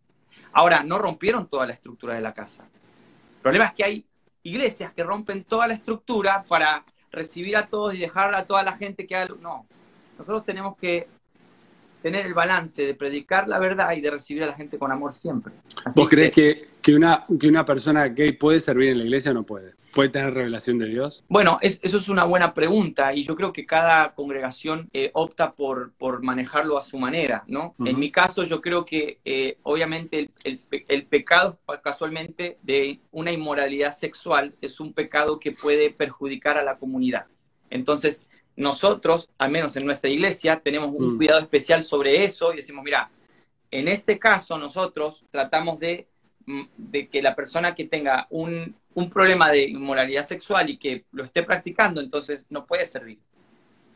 Ahora, 0.51 0.84
no 0.84 0.98
rompieron 0.98 1.48
toda 1.48 1.65
la 1.65 1.74
estructura 1.74 2.15
de 2.15 2.22
la 2.22 2.34
casa. 2.34 2.63
El 2.63 3.41
problema 3.41 3.65
es 3.65 3.74
que 3.74 3.84
hay 3.84 4.06
iglesias 4.44 4.91
que 4.94 5.03
rompen 5.03 5.44
toda 5.44 5.67
la 5.67 5.74
estructura 5.74 6.44
para 6.48 6.84
recibir 7.12 7.56
a 7.56 7.67
todos 7.67 7.96
y 7.96 8.00
dejar 8.00 8.36
a 8.36 8.46
toda 8.46 8.63
la 8.63 8.75
gente 8.75 9.06
que 9.08 9.15
haga... 9.15 9.34
No, 9.41 9.65
nosotros 10.17 10.46
tenemos 10.46 10.77
que 10.77 11.08
tener 12.01 12.25
el 12.25 12.34
balance 12.34 12.84
de 12.84 12.94
predicar 12.94 13.48
la 13.48 13.60
verdad 13.60 13.91
y 13.94 14.01
de 14.01 14.12
recibir 14.12 14.44
a 14.44 14.48
la 14.48 14.53
gente 14.53 14.77
con 14.77 14.91
amor 14.91 15.13
siempre. 15.13 15.53
¿Vos 15.96 16.08
crees 16.08 16.34
que, 16.34 16.62
que, 16.82 16.96
una, 16.96 17.25
que 17.39 17.48
una 17.48 17.65
persona 17.65 18.08
gay 18.08 18.34
puede 18.34 18.60
servir 18.60 18.89
en 18.89 19.00
la 19.00 19.03
iglesia 19.03 19.32
o 19.32 19.34
no 19.34 19.44
puede? 19.44 19.74
¿Puede 19.98 20.10
tener 20.10 20.32
revelación 20.32 20.77
de 20.77 20.86
Dios? 20.86 21.24
Bueno, 21.27 21.58
eso 21.60 21.80
es 21.98 22.08
una 22.08 22.24
buena 22.24 22.54
pregunta 22.54 23.16
y 23.16 23.24
yo 23.24 23.36
creo 23.36 23.51
que 23.51 23.66
cada 23.66 24.13
congregación 24.13 24.88
eh, 24.94 25.10
opta 25.16 25.56
por, 25.56 25.92
por 25.94 26.22
manejarlo 26.22 26.77
a 26.77 26.84
su 26.84 27.00
manera, 27.00 27.44
¿no? 27.48 27.74
En 27.84 27.98
mi 27.98 28.12
caso 28.12 28.44
yo 28.44 28.62
creo 28.62 28.86
que 28.86 29.20
eh, 29.25 29.58
obviamente 29.63 30.30
el, 30.44 30.62
el, 30.88 31.06
pecado 31.08 31.60
casualmente 31.84 32.60
de 32.62 33.00
una 33.10 33.32
inmoralidad 33.32 33.92
sexual 33.92 34.54
es 34.62 34.80
un 34.80 34.94
pecado 34.94 35.39
que 35.39 35.51
puede 35.51 35.89
perjudicar 35.89 36.60
a 36.60 36.63
la 36.63 36.77
comunidad. 36.77 37.25
Entonces, 37.72 38.27
nosotros, 38.56 39.32
al 39.39 39.50
menos 39.50 39.77
en 39.77 39.86
nuestra 39.88 40.12
iglesia, 40.12 40.62
tenemos 40.63 40.92
un 40.92 41.16
mm. 41.16 41.18
cuidado 41.18 41.39
especial 41.39 41.82
sobre 41.82 42.24
eso 42.24 42.54
y 42.54 42.58
decimos, 42.58 42.86
mira, 42.86 43.10
en 43.72 43.88
este 43.88 44.20
caso 44.20 44.60
nosotros 44.60 45.25
tratamos 45.32 45.80
de, 45.80 46.08
de 46.77 47.10
que 47.10 47.22
la 47.22 47.36
persona 47.36 47.75
que 47.75 47.86
tenga 47.86 48.27
un, 48.30 48.75
un, 48.94 49.10
problema 49.10 49.51
de 49.51 49.63
inmoralidad 49.63 50.24
sexual 50.24 50.70
y 50.70 50.77
que 50.77 51.06
lo 51.12 51.25
esté 51.25 51.44
practicando, 51.44 52.00
entonces 52.00 52.46
no 52.50 52.66
puede 52.66 52.86
servir. 52.86 53.20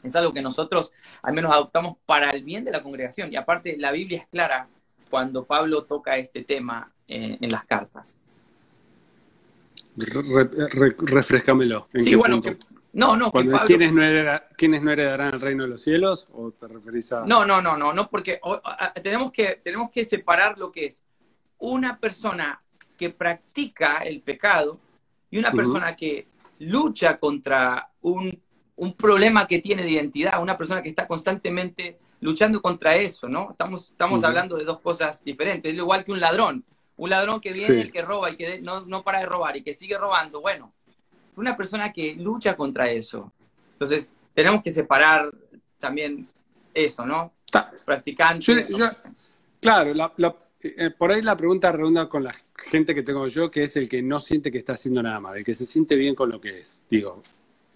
Es 0.03 0.15
algo 0.15 0.33
que 0.33 0.41
nosotros 0.41 0.91
al 1.21 1.33
menos 1.33 1.51
adoptamos 1.53 1.97
para 2.05 2.31
el 2.31 2.43
bien 2.43 2.65
de 2.65 2.71
la 2.71 2.83
congregación. 2.83 3.31
Y 3.31 3.37
aparte, 3.37 3.77
la 3.77 3.91
Biblia 3.91 4.19
es 4.19 4.27
clara 4.27 4.67
cuando 5.09 5.45
Pablo 5.45 5.83
toca 5.83 6.17
este 6.17 6.43
tema 6.43 6.91
eh, 7.07 7.37
en 7.39 7.51
las 7.51 7.65
cartas. 7.65 8.19
refrescámelo. 9.95 11.87
sí, 11.95 12.15
bueno, 12.15 12.41
no, 12.93 13.15
no. 13.15 13.31
Cuando, 13.31 13.59
¿quiénes, 13.65 13.93
no 13.93 14.01
no 14.01 14.91
heredarán 14.91 15.33
el 15.33 15.39
reino 15.39 15.63
de 15.63 15.69
los 15.69 15.81
cielos? 15.81 16.27
¿O 16.33 16.51
te 16.51 16.67
referís 16.67 17.13
a.? 17.13 17.25
No, 17.25 17.45
no, 17.45 17.61
no, 17.61 17.77
no, 17.77 17.93
no, 17.93 18.09
porque 18.09 18.41
tenemos, 19.01 19.31
que, 19.31 19.61
tenemos 19.63 19.89
que 19.89 20.03
separar 20.03 20.57
lo 20.57 20.71
que 20.71 20.87
es 20.87 21.05
una 21.61 21.97
persona 21.97 22.61
que 22.97 23.09
practica 23.09 23.97
el 23.99 24.21
pecado 24.21 24.79
y 25.29 25.37
una 25.37 25.51
persona 25.51 25.95
que 25.95 26.27
lucha 26.59 27.17
contra 27.17 27.89
un, 28.01 28.39
problema 28.97 29.47
que 29.47 29.59
tiene 29.59 29.83
de 29.83 29.91
identidad, 29.91 30.41
una 30.41 30.57
persona 30.57 30.81
que 30.81 30.89
está 30.89 31.07
constantemente 31.07 31.99
luchando 32.19 32.61
contra 32.61 32.95
eso, 32.95 33.27
¿no? 33.27 33.51
Estamos, 33.51 33.89
estamos 33.89 34.23
hablando 34.23 34.57
de 34.57 34.65
dos 34.65 34.79
cosas 34.79 35.23
diferentes. 35.23 35.71
Es 35.71 35.77
igual 35.77 36.03
que 36.03 36.11
un 36.11 36.19
ladrón. 36.19 36.63
Un 36.97 37.09
ladrón 37.09 37.39
que 37.39 37.53
viene, 37.53 37.81
el 37.81 37.91
que 37.91 38.01
roba 38.01 38.31
y 38.31 38.37
que 38.37 38.61
no, 38.61 38.81
no 38.81 39.03
para 39.03 39.19
de 39.19 39.25
robar 39.27 39.55
y 39.57 39.63
que 39.63 39.73
sigue 39.73 39.97
robando. 39.97 40.41
Bueno, 40.41 40.73
una 41.35 41.55
persona 41.55 41.93
que 41.93 42.15
lucha 42.15 42.55
contra 42.55 42.89
eso. 42.89 43.31
Entonces, 43.73 44.13
tenemos 44.33 44.63
que 44.63 44.71
separar 44.71 45.29
también 45.79 46.27
eso, 46.73 47.05
¿no? 47.05 47.33
Practicante. 47.85 48.67
claro, 49.59 49.93
eh, 50.63 50.91
por 50.91 51.11
ahí 51.11 51.21
la 51.21 51.35
pregunta 51.35 51.71
redunda 51.71 52.07
con 52.07 52.23
la 52.23 52.35
gente 52.55 52.93
que 52.93 53.03
tengo 53.03 53.27
yo, 53.27 53.49
que 53.49 53.63
es 53.63 53.75
el 53.77 53.89
que 53.89 54.01
no 54.01 54.19
siente 54.19 54.51
que 54.51 54.57
está 54.57 54.73
haciendo 54.73 55.01
nada 55.01 55.19
mal, 55.19 55.37
el 55.37 55.43
que 55.43 55.53
se 55.53 55.65
siente 55.65 55.95
bien 55.95 56.15
con 56.15 56.29
lo 56.29 56.39
que 56.39 56.59
es. 56.59 56.83
Digo, 56.89 57.23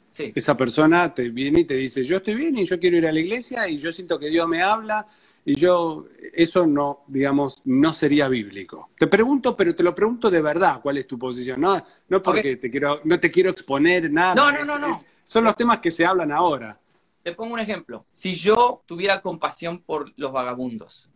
sí. 0.10 0.32
esa 0.36 0.56
persona 0.56 1.14
te 1.14 1.30
viene 1.30 1.62
y 1.62 1.66
te 1.66 1.76
dice, 1.76 2.04
yo 2.04 2.18
estoy 2.18 2.36
bien 2.36 2.58
y 2.58 2.66
yo 2.66 2.80
quiero 2.80 2.98
ir 2.98 3.08
a 3.08 3.12
la 3.12 3.20
iglesia 3.20 3.68
y 3.68 3.78
yo 3.78 3.92
siento 3.92 4.20
que 4.20 4.30
Dios 4.30 4.48
me 4.48 4.62
habla 4.62 5.08
y 5.48 5.56
yo, 5.56 6.08
eso 6.34 6.66
no, 6.66 7.04
digamos, 7.08 7.62
no 7.66 7.94
sería 7.94 8.28
bíblico. 8.28 8.90
Te 8.98 9.06
pregunto, 9.06 9.56
pero 9.56 9.76
te 9.76 9.84
lo 9.84 9.94
pregunto 9.94 10.32
de 10.32 10.42
verdad, 10.42 10.82
¿cuál 10.82 10.98
es 10.98 11.06
tu 11.06 11.20
posición? 11.20 11.62
No, 11.62 11.86
no 12.10 12.22
porque 12.22 12.58
te 12.58 12.72
quiero, 12.72 13.02
no 13.04 13.20
te 13.20 13.30
quiero 13.30 13.52
exponer 13.52 14.12
nada. 14.12 14.34
No, 14.34 14.52
no, 14.52 14.66
no, 14.66 14.80
no. 14.80 15.00
son 15.24 15.44
los 15.44 15.56
temas 15.56 15.78
que 15.80 15.92
se 15.92 16.04
hablan 16.04 16.32
ahora. 16.32 16.80
Te 17.22 17.34
pongo 17.34 17.54
un 17.54 17.60
ejemplo. 17.60 18.08
Si 18.10 18.34
yo 18.34 18.82
tuviera 18.88 19.22
compasión 19.22 19.82
por 19.82 20.12
los 20.18 20.32
vagabundos, 20.32 21.10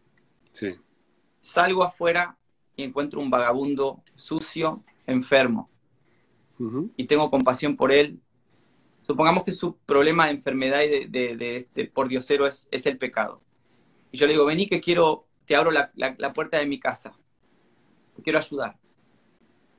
sí. 0.52 0.76
Salgo 1.40 1.84
afuera 1.84 2.38
y 2.76 2.84
encuentro 2.84 3.20
un 3.20 3.30
vagabundo 3.30 4.02
sucio, 4.16 4.84
enfermo, 5.06 5.70
y 6.98 7.06
tengo 7.06 7.30
compasión 7.30 7.78
por 7.78 7.92
él, 7.92 8.20
supongamos 9.02 9.46
que 9.46 9.54
su 9.54 9.78
problema 9.78 10.26
de 10.26 10.32
enfermedad 10.32 10.82
y 10.82 11.08
de, 11.08 11.36
de, 11.38 11.58
este 11.58 11.86
por 11.86 12.10
diosero 12.10 12.46
es, 12.46 12.68
es 12.70 12.86
el 12.86 12.98
pecado. 12.98 13.42
Y 14.12 14.18
yo 14.18 14.28
le 14.28 14.34
digo, 14.34 14.46
vení 14.46 14.68
que 14.68 14.82
quiero, 14.82 15.26
te 15.46 15.56
abro 15.56 15.72
la, 15.72 16.34
puerta 16.34 16.58
de 16.58 16.66
mi 16.66 16.80
casa, 16.80 17.14
te 18.16 18.22
quiero 18.22 18.40
ayudar. 18.40 18.78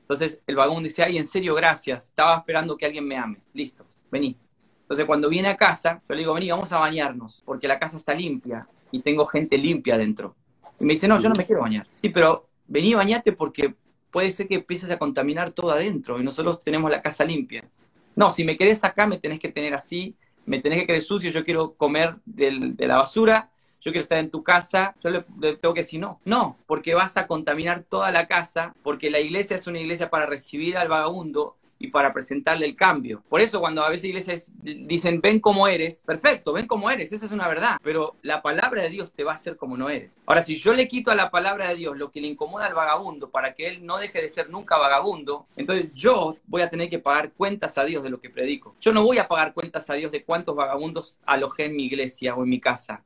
Entonces 0.01 0.41
el 0.47 0.55
vagón 0.55 0.83
dice, 0.83 1.03
ay, 1.03 1.17
en 1.17 1.27
serio, 1.27 1.53
gracias, 1.53 2.07
estaba 2.07 2.37
esperando 2.37 2.75
que 2.75 2.85
alguien 2.85 3.07
me 3.07 3.15
ame, 3.15 3.41
listo, 3.53 3.85
vení. 4.11 4.37
Entonces 4.81 5.05
cuando 5.05 5.29
viene 5.29 5.49
a 5.49 5.57
casa, 5.57 6.01
yo 6.09 6.15
le 6.15 6.21
digo, 6.21 6.33
vení, 6.33 6.49
vamos 6.49 6.71
a 6.71 6.79
bañarnos, 6.79 7.43
porque 7.45 7.67
la 7.67 7.79
casa 7.79 7.97
está 7.97 8.15
limpia 8.15 8.67
y 8.89 9.01
tengo 9.01 9.25
gente 9.27 9.57
limpia 9.57 9.97
dentro. 9.97 10.35
Y 10.81 10.85
me 10.85 10.93
dice, 10.93 11.07
no, 11.07 11.19
yo 11.19 11.29
no 11.29 11.35
me 11.35 11.45
quiero 11.45 11.61
bañar. 11.61 11.87
Sí, 11.91 12.09
pero 12.09 12.49
vení, 12.67 12.93
bañate 12.93 13.31
porque 13.31 13.75
puede 14.09 14.31
ser 14.31 14.47
que 14.47 14.55
empieces 14.55 14.91
a 14.91 14.97
contaminar 14.97 15.51
todo 15.51 15.71
adentro 15.71 16.19
y 16.19 16.23
nosotros 16.23 16.59
tenemos 16.59 16.91
la 16.91 17.01
casa 17.01 17.23
limpia. 17.23 17.63
No, 18.15 18.29
si 18.29 18.43
me 18.43 18.57
querés 18.57 18.83
acá, 18.83 19.07
me 19.07 19.17
tenés 19.17 19.39
que 19.39 19.49
tener 19.49 19.73
así, 19.73 20.15
me 20.45 20.59
tenés 20.59 20.79
que 20.79 20.87
querer 20.87 21.01
sucio, 21.01 21.29
yo 21.29 21.43
quiero 21.43 21.73
comer 21.73 22.15
de 22.25 22.87
la 22.87 22.97
basura 22.97 23.51
yo 23.81 23.91
quiero 23.91 24.03
estar 24.03 24.19
en 24.19 24.29
tu 24.29 24.43
casa, 24.43 24.95
yo 25.03 25.09
le, 25.09 25.23
tengo 25.55 25.73
que 25.73 25.81
decir 25.81 25.99
no. 25.99 26.21
No, 26.23 26.57
porque 26.67 26.93
vas 26.93 27.17
a 27.17 27.25
contaminar 27.25 27.81
toda 27.81 28.11
la 28.11 28.27
casa, 28.27 28.75
porque 28.83 29.09
la 29.09 29.19
iglesia 29.19 29.55
es 29.55 29.65
una 29.65 29.79
iglesia 29.79 30.11
para 30.11 30.27
recibir 30.27 30.77
al 30.77 30.87
vagabundo 30.87 31.57
y 31.81 31.87
para 31.87 32.13
presentarle 32.13 32.67
el 32.67 32.75
cambio. 32.75 33.23
Por 33.27 33.41
eso 33.41 33.59
cuando 33.59 33.83
a 33.83 33.89
veces 33.89 34.05
iglesias 34.05 34.53
dicen, 34.61 35.19
ven 35.19 35.39
como 35.39 35.67
eres, 35.67 36.03
perfecto, 36.05 36.53
ven 36.53 36.67
como 36.67 36.91
eres, 36.91 37.11
esa 37.11 37.25
es 37.25 37.31
una 37.31 37.47
verdad, 37.47 37.77
pero 37.81 38.15
la 38.21 38.43
palabra 38.43 38.83
de 38.83 38.89
Dios 38.89 39.11
te 39.11 39.23
va 39.23 39.31
a 39.31 39.35
hacer 39.35 39.57
como 39.57 39.77
no 39.77 39.89
eres. 39.89 40.21
Ahora, 40.27 40.43
si 40.43 40.55
yo 40.55 40.73
le 40.73 40.87
quito 40.87 41.09
a 41.09 41.15
la 41.15 41.31
palabra 41.31 41.69
de 41.69 41.75
Dios 41.75 41.97
lo 41.97 42.11
que 42.11 42.21
le 42.21 42.27
incomoda 42.27 42.67
al 42.67 42.75
vagabundo 42.75 43.31
para 43.31 43.55
que 43.55 43.67
él 43.67 43.83
no 43.83 43.97
deje 43.97 44.21
de 44.21 44.29
ser 44.29 44.49
nunca 44.49 44.77
vagabundo, 44.77 45.47
entonces 45.55 45.91
yo 45.93 46.35
voy 46.45 46.61
a 46.61 46.69
tener 46.69 46.89
que 46.89 46.99
pagar 46.99 47.31
cuentas 47.31 47.79
a 47.79 47.83
Dios 47.83 48.03
de 48.03 48.11
lo 48.11 48.21
que 48.21 48.29
predico. 48.29 48.75
Yo 48.79 48.93
no 48.93 49.03
voy 49.03 49.17
a 49.17 49.27
pagar 49.27 49.53
cuentas 49.53 49.89
a 49.89 49.95
Dios 49.95 50.11
de 50.11 50.23
cuántos 50.23 50.55
vagabundos 50.55 51.19
alojé 51.25 51.65
en 51.65 51.75
mi 51.75 51.85
iglesia 51.85 52.35
o 52.35 52.43
en 52.43 52.49
mi 52.49 52.59
casa. 52.59 53.03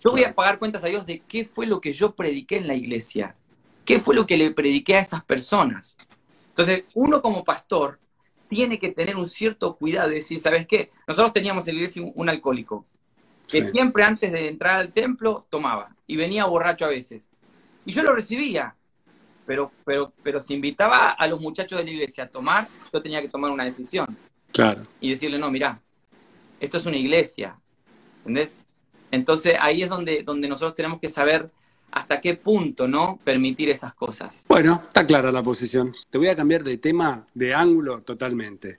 Yo 0.00 0.10
voy 0.10 0.24
a 0.24 0.34
pagar 0.34 0.58
cuentas 0.58 0.82
a 0.82 0.88
Dios 0.88 1.06
de 1.06 1.20
qué 1.20 1.44
fue 1.44 1.66
lo 1.66 1.80
que 1.80 1.92
yo 1.92 2.14
prediqué 2.14 2.56
en 2.56 2.66
la 2.66 2.74
iglesia, 2.74 3.36
qué 3.84 4.00
fue 4.00 4.16
lo 4.16 4.26
que 4.26 4.36
le 4.36 4.50
prediqué 4.50 4.96
a 4.96 5.00
esas 5.00 5.24
personas. 5.24 5.96
Entonces, 6.48 6.84
uno 6.94 7.20
como 7.20 7.44
pastor 7.44 7.98
tiene 8.48 8.78
que 8.78 8.90
tener 8.92 9.16
un 9.16 9.28
cierto 9.28 9.76
cuidado. 9.76 10.08
Es 10.08 10.14
decir, 10.14 10.40
¿sabes 10.40 10.66
qué? 10.66 10.90
Nosotros 11.06 11.32
teníamos 11.32 11.66
en 11.68 11.74
la 11.74 11.80
iglesia 11.80 12.02
un 12.14 12.28
alcohólico 12.28 12.86
que 13.48 13.70
siempre 13.70 14.02
antes 14.02 14.32
de 14.32 14.48
entrar 14.48 14.78
al 14.78 14.92
templo 14.92 15.46
tomaba 15.50 15.94
y 16.06 16.16
venía 16.16 16.44
borracho 16.46 16.84
a 16.84 16.88
veces. 16.88 17.30
Y 17.84 17.92
yo 17.92 18.02
lo 18.02 18.14
recibía, 18.14 18.74
pero, 19.46 19.70
pero, 19.84 20.12
pero 20.22 20.40
si 20.40 20.54
invitaba 20.54 21.10
a 21.10 21.26
los 21.28 21.40
muchachos 21.40 21.78
de 21.78 21.84
la 21.84 21.90
iglesia 21.90 22.24
a 22.24 22.28
tomar, 22.28 22.66
yo 22.92 23.00
tenía 23.00 23.22
que 23.22 23.28
tomar 23.28 23.50
una 23.50 23.64
decisión. 23.64 24.06
Claro. 24.52 24.86
Y 25.00 25.10
decirle, 25.10 25.38
no, 25.38 25.50
mira, 25.50 25.80
esto 26.58 26.76
es 26.76 26.86
una 26.86 26.96
iglesia. 26.96 27.56
¿Entendés? 28.18 28.60
Entonces 29.12 29.56
ahí 29.60 29.82
es 29.82 29.88
donde, 29.88 30.22
donde 30.24 30.48
nosotros 30.48 30.74
tenemos 30.74 31.00
que 31.00 31.08
saber 31.08 31.50
hasta 31.90 32.20
qué 32.20 32.34
punto, 32.34 32.86
¿no? 32.88 33.18
Permitir 33.24 33.70
esas 33.70 33.94
cosas. 33.94 34.44
Bueno, 34.48 34.82
está 34.86 35.06
clara 35.06 35.32
la 35.32 35.42
posición. 35.42 35.94
Te 36.10 36.18
voy 36.18 36.28
a 36.28 36.36
cambiar 36.36 36.62
de 36.62 36.78
tema, 36.78 37.24
de 37.34 37.54
ángulo 37.54 38.02
totalmente. 38.02 38.76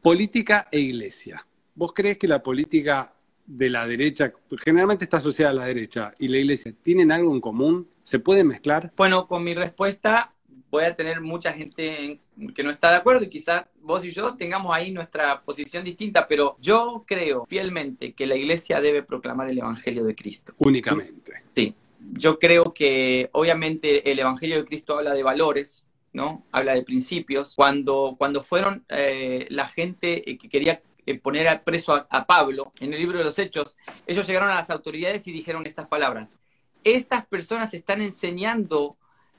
Política 0.00 0.68
e 0.70 0.80
iglesia. 0.80 1.46
¿Vos 1.74 1.92
crees 1.92 2.18
que 2.18 2.28
la 2.28 2.42
política 2.42 3.12
de 3.46 3.68
la 3.68 3.86
derecha, 3.86 4.32
generalmente 4.62 5.04
está 5.04 5.18
asociada 5.18 5.50
a 5.50 5.54
la 5.54 5.66
derecha, 5.66 6.14
y 6.18 6.28
la 6.28 6.38
iglesia, 6.38 6.72
¿tienen 6.82 7.12
algo 7.12 7.34
en 7.34 7.40
común? 7.40 7.88
¿Se 8.02 8.18
pueden 8.18 8.48
mezclar? 8.48 8.92
Bueno, 8.96 9.26
con 9.26 9.44
mi 9.44 9.54
respuesta 9.54 10.32
voy 10.70 10.84
a 10.84 10.96
tener 10.96 11.20
mucha 11.20 11.52
gente 11.52 12.20
que 12.54 12.62
no 12.64 12.70
está 12.70 12.90
de 12.90 12.96
acuerdo 12.96 13.24
y 13.24 13.28
quizás 13.28 13.66
vos 13.80 14.04
y 14.04 14.10
yo 14.10 14.34
tengamos 14.34 14.74
ahí 14.74 14.90
nuestra 14.90 15.40
posición 15.42 15.84
distinta, 15.84 16.26
pero 16.26 16.56
yo 16.60 17.04
creo 17.06 17.44
fielmente 17.46 18.12
que 18.12 18.26
la 18.26 18.34
iglesia 18.34 18.80
debe 18.80 19.04
proclamar 19.04 19.48
el 19.48 19.58
Evangelio 19.58 20.04
de 20.04 20.16
Cristo. 20.16 20.52
Únicamente. 20.58 21.44
Sí, 21.54 21.74
yo 22.16 22.38
creo 22.38 22.72
que 22.72 23.28
obviamente 23.32 24.10
el 24.10 24.18
Evangelio 24.18 24.56
de 24.56 24.64
Cristo 24.64 24.96
habla 24.96 25.14
de 25.14 25.22
valores, 25.22 25.88
¿no? 26.12 26.46
Habla 26.52 26.74
de 26.74 26.82
principios. 26.82 27.54
Cuando, 27.56 28.14
cuando 28.16 28.40
fueron 28.40 28.84
eh, 28.88 29.46
la 29.50 29.66
gente 29.66 30.22
que 30.22 30.48
quería 30.48 30.80
eh, 31.06 31.18
poner 31.18 31.48
al 31.48 31.62
preso 31.62 32.06
a, 32.08 32.26
Pablo 32.26 32.72
en 32.80 32.92
el 32.92 33.00
libro 33.00 33.18
de 33.18 33.24
los 33.24 33.38
Hechos, 33.38 33.76
ellos 34.06 34.26
llegaron 34.26 34.48
a 34.48 34.54
las 34.54 34.70
autoridades 34.70 35.26
y 35.26 35.32
dijeron 35.32 35.66
estas 35.66 35.88
palabras. 35.88 36.36
Estas 36.84 37.26
personas 37.26 37.74
están 37.74 38.00
enseñando 38.00 38.96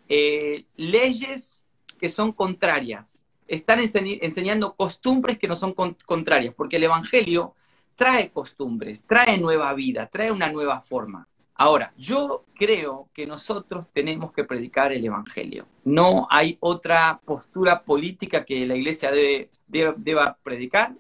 eh, 0.10 0.66
leyes 0.76 1.64
que 2.00 2.10
son 2.10 2.34
contrarias, 2.34 3.24
están 3.48 3.80
enseñando 3.80 4.76
costumbres 4.76 5.38
que 5.38 5.48
no 5.48 5.56
son 5.56 5.74
contrarias, 5.74 6.54
porque 6.54 6.76
el 6.76 6.84
Evangelio 6.84 7.56
trae 7.96 8.32
costumbres, 8.32 9.06
trae 9.06 9.38
nueva 9.38 9.74
vida, 9.74 10.08
trae 10.08 10.32
una 10.32 10.52
nueva 10.52 10.82
forma. 10.82 11.30
Ahora, 11.56 11.94
yo 11.98 12.44
creo 12.54 13.10
que 13.14 13.26
nosotros 13.26 13.88
tenemos 13.94 14.34
que 14.34 14.44
predicar 14.44 14.92
el 14.92 15.06
Evangelio. 15.06 15.66
No 15.86 16.28
hay 16.30 16.58
otra 16.60 17.22
postura 17.24 17.84
política 17.84 18.44
que 18.44 18.66
la 18.66 18.76
iglesia 18.76 19.10
debe, 19.12 19.50
deba 19.68 20.38
predicar 20.44 20.94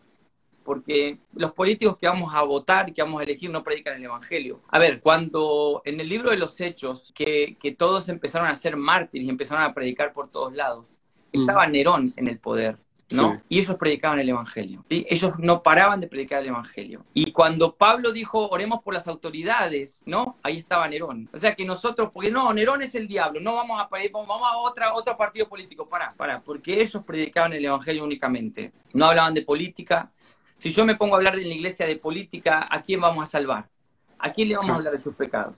porque 0.65 1.19
los 1.33 1.53
políticos 1.53 1.95
que 1.97 2.07
vamos 2.07 2.33
a 2.33 2.41
votar, 2.41 2.91
que 2.91 3.01
vamos 3.03 3.21
a 3.21 3.23
elegir, 3.23 3.51
no 3.51 3.63
predican 3.63 3.97
el 3.97 4.03
Evangelio. 4.03 4.59
A 4.69 4.79
ver, 4.79 4.99
cuando 4.99 5.83
en 5.85 5.99
el 5.99 6.09
libro 6.09 6.31
de 6.31 6.37
los 6.37 6.59
Hechos, 6.59 7.13
que, 7.15 7.55
todos 7.77 8.09
empezaron 8.09 8.47
a 8.47 8.55
ser 8.55 8.75
mártires 8.75 9.27
y 9.27 9.29
empezaron 9.29 9.63
a 9.63 9.73
predicar 9.73 10.11
por 10.11 10.29
todos 10.29 10.53
lados, 10.53 10.97
mm. 11.33 11.41
estaba 11.41 11.67
Nerón 11.67 12.13
en 12.17 12.27
el 12.27 12.39
poder. 12.39 12.77
¿No? 13.11 13.41
Y 13.49 13.59
ellos 13.59 13.75
predicaban 13.75 14.19
el 14.19 14.29
Evangelio. 14.29 14.83
Ellos 14.89 15.33
no 15.37 15.61
paraban 15.61 16.01
de 16.01 16.07
predicar 16.07 16.41
el 16.41 16.49
Evangelio. 16.49 17.05
Y 17.13 17.31
cuando 17.31 17.75
Pablo 17.75 18.11
dijo, 18.11 18.49
oremos 18.49 18.81
por 18.81 18.93
las 18.93 19.07
autoridades, 19.07 20.03
¿no? 20.05 20.37
Ahí 20.41 20.57
estaba 20.57 20.87
Nerón. 20.87 21.29
O 21.33 21.37
sea 21.37 21.55
que 21.55 21.65
nosotros, 21.65 22.09
porque 22.11 22.31
no, 22.31 22.51
Nerón 22.53 22.81
es 22.81 22.95
el 22.95 23.07
diablo, 23.07 23.39
no 23.39 23.55
vamos 23.55 23.79
a 23.81 23.87
pedir, 23.87 24.11
vamos 24.11 24.41
a 24.41 24.57
otra, 24.57 24.93
otro 24.93 25.15
partido 25.15 25.47
político, 25.47 25.87
para, 25.87 26.13
para, 26.13 26.41
porque 26.41 26.81
ellos 26.81 27.03
predicaban 27.05 27.53
el 27.53 27.65
Evangelio 27.65 28.03
únicamente. 28.03 28.71
No 28.93 29.05
hablaban 29.05 29.33
de 29.33 29.43
política, 29.43 30.11
si 30.57 30.71
yo 30.71 30.85
me 30.85 30.95
pongo 30.95 31.15
a 31.15 31.17
hablar 31.17 31.35
de 31.35 31.43
la 31.43 31.53
iglesia 31.53 31.85
de 31.85 31.97
política, 31.97 32.67
¿a 32.69 32.81
quién 32.81 33.01
vamos 33.01 33.23
a 33.23 33.27
salvar? 33.27 33.69
¿A 34.17 34.31
quién 34.31 34.49
le 34.49 34.55
vamos 34.55 34.71
a 34.71 34.75
hablar 34.75 34.93
de 34.93 34.99
sus 34.99 35.13
pecados? 35.15 35.55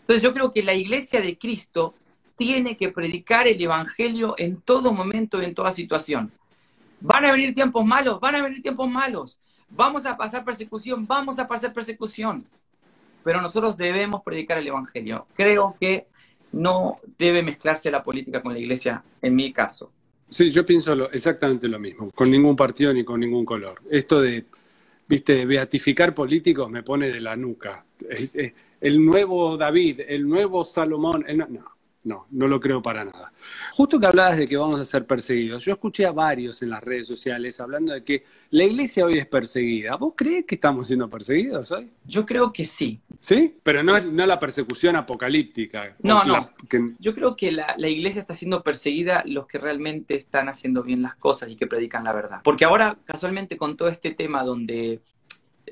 Entonces 0.00 0.22
yo 0.22 0.34
creo 0.34 0.52
que 0.52 0.62
la 0.62 0.74
iglesia 0.74 1.20
de 1.20 1.38
Cristo 1.38 1.94
tiene 2.36 2.76
que 2.76 2.88
predicar 2.88 3.46
el 3.46 3.60
Evangelio 3.60 4.34
en 4.36 4.60
todo 4.60 4.92
momento 4.92 5.40
y 5.40 5.44
en 5.44 5.54
toda 5.54 5.70
situación. 5.70 6.32
¿Van 7.04 7.24
a 7.24 7.32
venir 7.32 7.52
tiempos 7.52 7.84
malos? 7.84 8.20
Van 8.20 8.36
a 8.36 8.42
venir 8.42 8.62
tiempos 8.62 8.88
malos. 8.88 9.38
Vamos 9.70 10.06
a 10.06 10.16
pasar 10.16 10.44
persecución, 10.44 11.04
vamos 11.06 11.38
a 11.40 11.48
pasar 11.48 11.72
persecución. 11.72 12.46
Pero 13.24 13.40
nosotros 13.40 13.76
debemos 13.76 14.22
predicar 14.22 14.58
el 14.58 14.68
Evangelio. 14.68 15.26
Creo 15.34 15.76
que 15.80 16.06
no 16.52 17.00
debe 17.18 17.42
mezclarse 17.42 17.90
la 17.90 18.04
política 18.04 18.40
con 18.40 18.52
la 18.52 18.60
iglesia, 18.60 19.02
en 19.20 19.34
mi 19.34 19.52
caso. 19.52 19.90
Sí, 20.28 20.50
yo 20.50 20.64
pienso 20.64 21.10
exactamente 21.10 21.66
lo 21.66 21.78
mismo, 21.78 22.10
con 22.12 22.30
ningún 22.30 22.54
partido 22.54 22.92
ni 22.92 23.04
con 23.04 23.18
ningún 23.18 23.44
color. 23.44 23.82
Esto 23.90 24.20
de, 24.20 24.44
viste, 25.08 25.44
beatificar 25.44 26.14
políticos 26.14 26.70
me 26.70 26.82
pone 26.82 27.10
de 27.10 27.20
la 27.20 27.34
nuca. 27.34 27.84
El 28.80 29.04
nuevo 29.04 29.56
David, 29.56 30.02
el 30.06 30.28
nuevo 30.28 30.64
Salomón, 30.64 31.24
no, 31.34 31.71
no, 32.04 32.26
no 32.30 32.48
lo 32.48 32.58
creo 32.58 32.82
para 32.82 33.04
nada. 33.04 33.32
Justo 33.72 34.00
que 34.00 34.06
hablabas 34.06 34.36
de 34.36 34.46
que 34.46 34.56
vamos 34.56 34.80
a 34.80 34.84
ser 34.84 35.06
perseguidos, 35.06 35.64
yo 35.64 35.72
escuché 35.72 36.04
a 36.04 36.12
varios 36.12 36.62
en 36.62 36.70
las 36.70 36.82
redes 36.82 37.06
sociales 37.06 37.60
hablando 37.60 37.92
de 37.92 38.02
que 38.02 38.24
la 38.50 38.64
iglesia 38.64 39.04
hoy 39.04 39.18
es 39.18 39.26
perseguida. 39.26 39.96
¿Vos 39.96 40.14
crees 40.16 40.44
que 40.44 40.56
estamos 40.56 40.88
siendo 40.88 41.08
perseguidos 41.08 41.70
hoy? 41.70 41.90
Yo 42.04 42.26
creo 42.26 42.52
que 42.52 42.64
sí. 42.64 43.00
¿Sí? 43.20 43.56
Pero 43.62 43.82
no 43.82 43.96
es 43.96 44.04
no 44.04 44.26
la 44.26 44.38
persecución 44.38 44.96
apocalíptica. 44.96 45.96
No, 46.02 46.24
no. 46.24 46.50
Yo 46.98 47.14
creo 47.14 47.36
que 47.36 47.52
la, 47.52 47.74
la, 47.78 47.88
iglesia 47.88 48.20
está 48.20 48.34
siendo 48.34 48.62
perseguida 48.62 49.22
los 49.26 49.46
que 49.46 49.58
realmente 49.58 50.16
están 50.16 50.48
haciendo 50.48 50.82
bien 50.82 51.02
las 51.02 51.14
cosas 51.14 51.50
y 51.50 51.56
que 51.56 51.66
predican 51.66 52.04
la 52.04 52.12
verdad. 52.12 52.40
Porque 52.42 52.64
ahora, 52.64 52.98
casualmente, 53.04 53.56
con 53.56 53.76
todo 53.76 53.88
este 53.88 54.10
tema 54.12 54.42
donde 54.42 55.00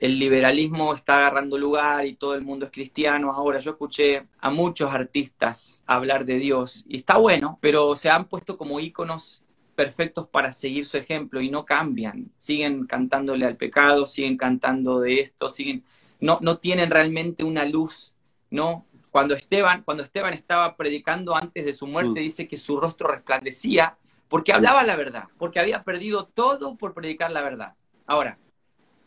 el 0.00 0.18
liberalismo 0.18 0.94
está 0.94 1.18
agarrando 1.18 1.58
lugar 1.58 2.06
y 2.06 2.14
todo 2.14 2.34
el 2.34 2.40
mundo 2.40 2.64
es 2.64 2.72
cristiano. 2.72 3.32
Ahora 3.32 3.58
yo 3.58 3.72
escuché 3.72 4.26
a 4.38 4.50
muchos 4.50 4.90
artistas 4.90 5.84
hablar 5.86 6.24
de 6.24 6.38
Dios 6.38 6.84
y 6.88 6.96
está 6.96 7.18
bueno, 7.18 7.58
pero 7.60 7.94
se 7.96 8.08
han 8.08 8.24
puesto 8.24 8.56
como 8.56 8.80
íconos 8.80 9.42
perfectos 9.74 10.26
para 10.26 10.52
seguir 10.52 10.86
su 10.86 10.96
ejemplo 10.96 11.42
y 11.42 11.50
no 11.50 11.66
cambian. 11.66 12.32
Siguen 12.38 12.86
cantándole 12.86 13.44
al 13.44 13.58
pecado, 13.58 14.06
siguen 14.06 14.38
cantando 14.38 15.00
de 15.00 15.20
esto, 15.20 15.50
siguen 15.50 15.84
no 16.18 16.38
no 16.40 16.56
tienen 16.56 16.90
realmente 16.90 17.44
una 17.44 17.66
luz, 17.66 18.14
¿no? 18.50 18.86
Cuando 19.10 19.34
Esteban, 19.34 19.82
cuando 19.82 20.02
Esteban 20.02 20.32
estaba 20.32 20.76
predicando 20.76 21.36
antes 21.36 21.66
de 21.66 21.74
su 21.74 21.86
muerte, 21.86 22.20
mm. 22.20 22.24
dice 22.24 22.48
que 22.48 22.56
su 22.56 22.80
rostro 22.80 23.08
resplandecía 23.08 23.98
porque 24.28 24.54
hablaba 24.54 24.82
la 24.82 24.96
verdad, 24.96 25.24
porque 25.36 25.60
había 25.60 25.82
perdido 25.82 26.24
todo 26.24 26.76
por 26.76 26.94
predicar 26.94 27.32
la 27.32 27.42
verdad. 27.42 27.74
Ahora, 28.06 28.38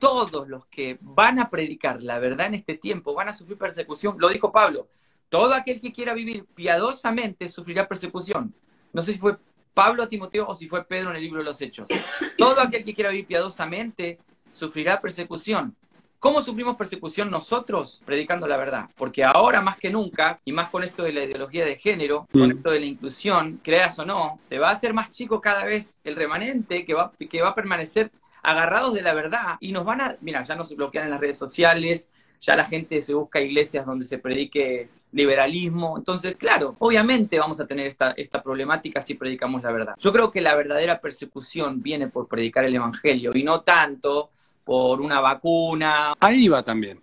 todos 0.03 0.49
los 0.49 0.65
que 0.65 0.97
van 0.99 1.39
a 1.39 1.49
predicar 1.49 2.03
la 2.03 2.19
verdad 2.19 2.47
en 2.47 2.55
este 2.55 2.75
tiempo 2.75 3.13
van 3.13 3.29
a 3.29 3.33
sufrir 3.33 3.57
persecución. 3.57 4.17
Lo 4.19 4.27
dijo 4.27 4.51
Pablo, 4.51 4.89
todo 5.29 5.53
aquel 5.53 5.79
que 5.79 5.93
quiera 5.93 6.13
vivir 6.13 6.43
piadosamente 6.53 7.47
sufrirá 7.47 7.87
persecución. 7.87 8.53
No 8.91 9.01
sé 9.01 9.13
si 9.13 9.17
fue 9.17 9.37
Pablo 9.73 10.03
a 10.03 10.09
Timoteo 10.09 10.45
o 10.45 10.55
si 10.55 10.67
fue 10.67 10.83
Pedro 10.83 11.11
en 11.11 11.15
el 11.15 11.21
libro 11.21 11.39
de 11.39 11.45
los 11.45 11.61
Hechos. 11.61 11.87
Todo 12.37 12.59
aquel 12.59 12.83
que 12.83 12.93
quiera 12.93 13.11
vivir 13.11 13.27
piadosamente 13.27 14.19
sufrirá 14.49 14.99
persecución. 14.99 15.73
¿Cómo 16.19 16.41
sufrimos 16.41 16.75
persecución 16.75 17.31
nosotros? 17.31 18.01
Predicando 18.05 18.45
la 18.45 18.57
verdad. 18.57 18.89
Porque 18.97 19.23
ahora 19.23 19.61
más 19.61 19.77
que 19.77 19.89
nunca, 19.89 20.41
y 20.43 20.51
más 20.51 20.69
con 20.69 20.83
esto 20.83 21.03
de 21.03 21.13
la 21.13 21.23
ideología 21.23 21.63
de 21.63 21.77
género, 21.77 22.27
con 22.31 22.51
esto 22.51 22.71
de 22.71 22.81
la 22.81 22.85
inclusión, 22.85 23.61
creas 23.63 23.97
o 23.99 24.05
no, 24.05 24.37
se 24.41 24.59
va 24.59 24.69
a 24.69 24.73
hacer 24.73 24.93
más 24.93 25.11
chico 25.11 25.39
cada 25.39 25.63
vez 25.63 26.01
el 26.03 26.17
remanente 26.17 26.85
que 26.85 26.93
va, 26.93 27.13
que 27.17 27.41
va 27.41 27.49
a 27.49 27.55
permanecer 27.55 28.11
agarrados 28.43 28.93
de 28.93 29.01
la 29.01 29.13
verdad 29.13 29.55
y 29.59 29.71
nos 29.71 29.85
van 29.85 30.01
a, 30.01 30.17
mira, 30.21 30.43
ya 30.43 30.55
nos 30.55 30.75
bloquean 30.75 31.05
en 31.05 31.11
las 31.11 31.19
redes 31.19 31.37
sociales, 31.37 32.11
ya 32.41 32.55
la 32.55 32.65
gente 32.65 33.01
se 33.01 33.13
busca 33.13 33.39
iglesias 33.39 33.85
donde 33.85 34.05
se 34.05 34.19
predique 34.19 34.89
liberalismo. 35.13 35.97
Entonces, 35.97 36.35
claro, 36.35 36.75
obviamente 36.79 37.39
vamos 37.39 37.59
a 37.59 37.65
tener 37.65 37.87
esta, 37.87 38.11
esta 38.11 38.43
problemática 38.43 39.01
si 39.01 39.13
predicamos 39.13 39.63
la 39.63 39.71
verdad. 39.71 39.95
Yo 39.97 40.11
creo 40.11 40.29
que 40.29 40.41
la 40.41 40.55
verdadera 40.55 40.99
persecución 40.99 41.81
viene 41.81 42.09
por 42.09 42.27
predicar 42.27 42.65
el 42.65 42.75
Evangelio 42.75 43.31
y 43.33 43.43
no 43.43 43.61
tanto 43.61 44.29
por 44.63 45.01
una 45.01 45.21
vacuna. 45.21 46.13
Ahí 46.19 46.47
va 46.47 46.63
también. 46.63 46.99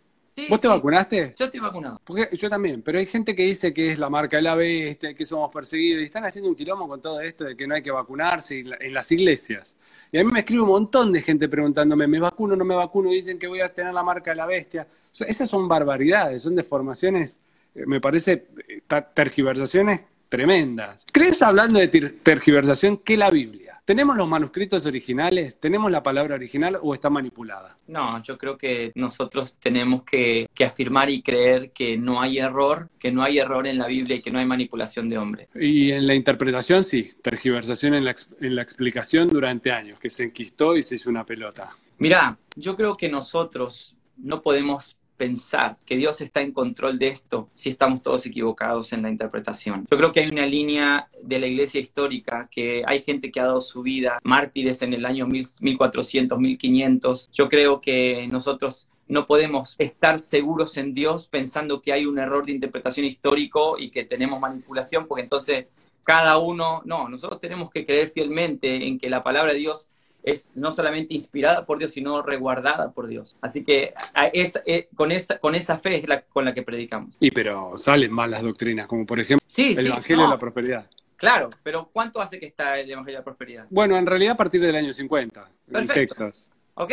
¿Vos 0.48 0.61
te 0.61 0.68
vacunaste? 0.68 1.35
Yo 1.37 1.44
estoy 1.44 1.61
vacunado. 1.61 2.00
Porque 2.05 2.29
yo 2.33 2.48
también, 2.48 2.83
pero 2.83 2.98
hay 2.98 3.07
gente 3.07 3.35
que 3.35 3.44
dice 3.44 3.72
que 3.72 3.90
es 3.90 3.98
la 3.98 4.09
marca 4.09 4.37
de 4.37 4.42
la 4.42 4.55
bestia, 4.55 5.14
que 5.14 5.26
somos 5.26 5.50
perseguidos, 5.53 6.03
y 6.03 6.05
están 6.05 6.24
haciendo 6.24 6.48
un 6.48 6.57
quilombo 6.57 6.88
con 6.88 7.00
todo 7.00 7.20
esto 7.20 7.44
de 7.44 7.57
que 7.57 7.66
no 7.66 7.74
hay 7.74 7.83
que 7.83 7.90
vacunarse 7.90 8.61
en 8.61 8.94
las 8.94 9.11
iglesias. 9.12 9.76
Y 10.12 10.18
a 10.18 10.24
mí 10.24 10.31
me 10.31 10.40
escribe 10.40 10.62
un 10.62 10.68
montón 10.68 11.12
de 11.12 11.22
gente 11.22 11.48
preguntándome, 11.48 12.07
¿me 12.07 12.18
vacuno 12.18 12.55
o 12.55 12.57
no 12.57 12.64
me 12.64 12.74
vacuno? 12.74 13.11
Dicen 13.11 13.38
que 13.38 13.46
voy 13.46 13.61
a 13.61 13.68
tener 13.68 13.92
la 13.92 14.03
marca 14.03 14.31
de 14.31 14.37
la 14.37 14.46
bestia. 14.46 14.87
esas 15.26 15.48
son 15.48 15.68
barbaridades, 15.68 16.42
son 16.42 16.55
deformaciones, 16.55 17.38
eh, 17.74 17.85
me 17.87 18.00
parece, 18.00 18.46
eh, 18.68 18.83
tergiversaciones 19.14 20.03
tremendas. 20.29 21.05
¿Crees 21.12 21.42
hablando 21.42 21.79
de 21.81 21.88
tergiversación 21.88 22.98
que 22.98 23.16
la 23.16 23.31
Biblia? 23.31 23.60
¿Tenemos 23.85 24.16
los 24.16 24.29
manuscritos 24.29 24.87
originales? 24.87 25.59
¿Tenemos 25.59 25.90
la 25.90 26.03
palabra 26.03 26.35
original 26.35 26.79
o 26.81 26.95
está 26.95 27.11
manipulada? 27.11 27.77
No, 27.88 28.23
yo 28.23 28.38
creo 28.38 28.57
que 28.57 28.93
nosotros 28.95 29.57
tenemos 29.57 30.03
que, 30.05 30.49
que, 30.55 30.64
afirmar 30.64 31.11
y 31.11 31.23
creer 31.23 31.71
que 31.73 31.97
no 31.97 32.21
hay 32.21 32.38
error, 32.38 32.88
que 32.99 33.11
no 33.11 33.23
hay 33.23 33.38
error 33.38 33.66
en 33.66 33.79
la 33.79 33.87
Biblia 33.87 34.16
y 34.16 34.23
que 34.23 34.31
no 34.31 34.38
hay 34.38 34.47
manipulación 34.47 35.09
de 35.09 35.19
hombre. 35.19 35.49
Y 35.55 35.90
en 35.90 36.07
la 36.07 36.14
interpretación 36.14 36.85
sí, 36.85 37.11
tergiversación 37.23 37.95
en 37.95 38.05
la, 38.05 38.14
en 38.40 38.55
la 38.55 38.62
explicación 38.62 39.29
durante 39.29 39.73
años, 39.73 39.99
que 39.99 40.11
se 40.11 40.25
enquistó 40.25 40.77
y 40.77 40.83
se 40.83 40.97
hizo 40.97 41.11
una 41.11 41.25
pelota. 41.25 41.71
Mirá, 41.99 42.38
yo 42.57 42.77
creo 42.77 42.97
que 42.97 43.09
nosotros 43.09 43.95
no 44.16 44.43
podemos 44.43 44.97
pensar 45.21 45.77
que 45.85 45.99
Dios 45.99 46.23
está 46.23 46.41
en 46.41 46.51
control 46.51 46.99
de 46.99 47.09
esto 47.09 47.51
si 47.53 47.69
estamos 47.69 48.01
todos 48.01 48.25
equivocados 48.25 48.95
en 48.95 49.03
la 49.03 49.11
interpretación. 49.11 49.87
Yo 49.91 49.99
creo 49.99 50.13
que 50.13 50.21
hay 50.21 50.31
una 50.31 50.47
línea 50.47 51.11
de 51.23 51.39
la 51.39 51.47
iglesia 51.47 51.79
histórica 51.79 52.49
que 52.51 52.83
hay 52.87 53.03
gente 53.03 53.31
que 53.31 53.39
ha 53.39 53.45
dado 53.45 53.61
su 53.61 53.83
vida, 53.83 54.19
mártires 54.25 54.81
en 54.81 54.95
el 54.95 55.05
año 55.05 55.27
1400, 55.27 56.39
1500. 56.39 57.31
Yo 57.35 57.51
creo 57.51 57.83
que 57.83 58.29
nosotros 58.33 58.89
no 59.09 59.27
podemos 59.27 59.75
estar 59.77 60.19
seguros 60.19 60.79
en 60.79 60.95
Dios 60.95 61.27
pensando 61.27 61.83
que 61.83 61.93
hay 61.93 62.07
un 62.07 62.19
error 62.19 62.47
de 62.47 62.53
interpretación 62.53 63.05
histórico 63.05 63.77
y 63.79 63.91
que 63.91 64.05
tenemos 64.05 64.41
manipulación, 64.41 65.07
porque 65.07 65.25
entonces 65.25 65.67
cada 66.03 66.39
uno, 66.39 66.81
no, 66.87 67.11
nosotros 67.11 67.43
tenemos 67.43 67.71
que 67.71 67.85
creer 67.85 68.09
fielmente 68.09 68.87
en 68.87 68.99
que 68.99 69.11
la 69.11 69.23
palabra 69.23 69.53
de 69.53 69.59
Dios 69.59 69.91
es 70.23 70.51
no 70.55 70.73
solamente 70.73 71.15
inspirada 71.15 71.67
por 71.67 71.79
Dios, 71.79 71.93
sino 71.93 72.23
reguardada 72.23 72.93
por 72.93 73.07
Dios. 73.07 73.37
Así 73.41 73.65
que 73.65 73.95
es, 74.33 74.61
eh, 74.67 74.89
con, 74.95 75.13
esa, 75.13 75.39
con 75.39 75.55
esa 75.55 75.79
fe 75.79 75.97
es 75.97 76.09
la, 76.09 76.23
con 76.23 76.45
la 76.45 76.55
que 76.55 76.63
predicamos. 76.63 77.17
Y 77.21 77.31
pero 77.31 77.77
salen 77.77 78.13
malas 78.13 78.43
doctrinas, 78.43 78.87
como 78.87 79.07
por 79.07 79.21
ejemplo 79.21 79.45
el 79.57 79.87
Evangelio 79.87 80.25
de 80.25 80.31
la 80.31 80.39
Prosperidad. 80.39 80.91
Claro, 81.17 81.51
pero 81.63 81.91
¿cuánto 81.93 82.21
hace 82.21 82.41
que 82.41 82.47
está 82.47 82.79
el 82.79 82.91
Evangelio 82.91 83.19
de 83.19 83.21
la 83.21 83.25
Prosperidad? 83.25 83.67
Bueno, 83.71 83.97
en 83.97 84.07
realidad 84.07 84.33
a 84.33 84.37
partir 84.37 84.61
del 84.61 84.75
año 84.75 84.93
50, 84.93 85.51
en 85.73 85.87
Texas. 85.87 86.51
Ok, 86.75 86.93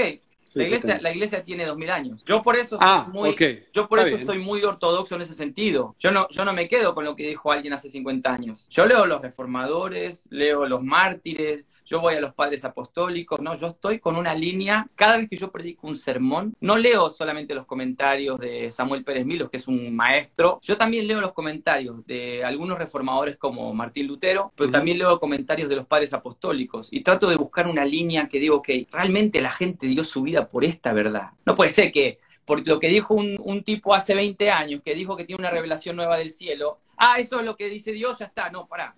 la, 0.53 0.63
iglesia, 0.63 0.99
la 1.01 1.11
iglesia 1.11 1.43
tiene 1.43 1.65
dos 1.65 1.77
mil 1.77 1.89
años. 1.89 2.23
Yo 2.25 2.41
por 2.41 2.55
eso 2.55 2.77
soy 2.77 2.79
ah, 2.81 3.07
muy, 3.11 3.35
yo 3.73 3.87
por 3.87 3.99
eso 3.99 4.17
soy 4.19 4.39
muy 4.39 4.63
ortodoxo 4.63 5.15
en 5.15 5.21
ese 5.21 5.33
sentido. 5.33 5.95
Yo 5.99 6.11
no, 6.11 6.27
yo 6.29 6.45
no 6.45 6.53
me 6.53 6.67
quedo 6.67 6.95
con 6.95 7.05
lo 7.05 7.15
que 7.15 7.27
dijo 7.27 7.51
alguien 7.51 7.73
hace 7.73 7.89
50 7.89 8.33
años. 8.33 8.67
Yo 8.69 8.85
leo 8.85 9.05
los 9.05 9.21
reformadores, 9.21 10.27
leo 10.29 10.65
los 10.65 10.83
mártires, 10.83 11.65
yo 11.87 12.01
voy 12.01 12.15
a 12.15 12.21
los 12.21 12.33
padres 12.33 12.65
apostólicos, 12.65 13.39
no, 13.39 13.55
yo 13.55 13.67
estoy 13.67 13.99
con 13.99 14.17
una 14.17 14.35
línea, 14.35 14.87
cada 14.95 15.17
vez 15.17 15.29
que 15.29 15.37
yo 15.37 15.51
predico 15.51 15.87
un 15.87 15.95
sermón, 15.95 16.53
no 16.59 16.77
leo 16.77 17.09
solamente 17.09 17.55
los 17.55 17.65
comentarios 17.65 18.37
de 18.39 18.71
Samuel 18.73 19.05
Pérez 19.05 19.25
Milos, 19.25 19.49
que 19.49 19.57
es 19.57 19.67
un 19.69 19.95
maestro, 19.95 20.59
yo 20.61 20.77
también 20.77 21.07
leo 21.07 21.21
los 21.21 21.31
comentarios 21.31 22.05
de 22.05 22.43
algunos 22.43 22.77
reformadores 22.77 23.37
como 23.37 23.73
Martín 23.73 24.05
Lutero, 24.05 24.51
pero 24.55 24.69
también 24.69 24.97
leo 24.97 25.17
comentarios 25.19 25.69
de 25.69 25.77
los 25.77 25.87
padres 25.87 26.13
apostólicos 26.13 26.89
y 26.91 27.01
trato 27.01 27.29
de 27.29 27.37
buscar 27.37 27.67
una 27.67 27.85
línea 27.85 28.27
que 28.27 28.39
digo 28.39 28.61
que 28.61 28.85
realmente 28.91 29.41
la 29.41 29.51
gente 29.51 29.87
dio 29.87 30.03
su 30.03 30.23
vida 30.23 30.49
por 30.49 30.65
esta 30.65 30.91
verdad. 30.91 31.31
No 31.45 31.55
puede 31.55 31.69
ser 31.69 31.93
que 31.93 32.17
por 32.43 32.67
lo 32.67 32.79
que 32.79 32.89
dijo 32.89 33.13
un, 33.13 33.37
un, 33.43 33.63
tipo 33.63 33.93
hace 33.93 34.13
20 34.13 34.49
años, 34.51 34.81
que 34.81 34.95
dijo 34.95 35.17
que 35.17 35.25
tiene 35.25 35.39
una 35.39 35.51
revelación 35.51 35.95
nueva 35.95 36.17
del 36.17 36.31
cielo, 36.31 36.79
ah, 36.97 37.19
eso 37.19 37.39
es 37.39 37.45
lo 37.45 37.57
que 37.57 37.69
dice 37.69 37.91
Dios, 37.91 38.19
ya 38.19 38.25
está, 38.25 38.49
no, 38.49 38.67
pará 38.67 38.95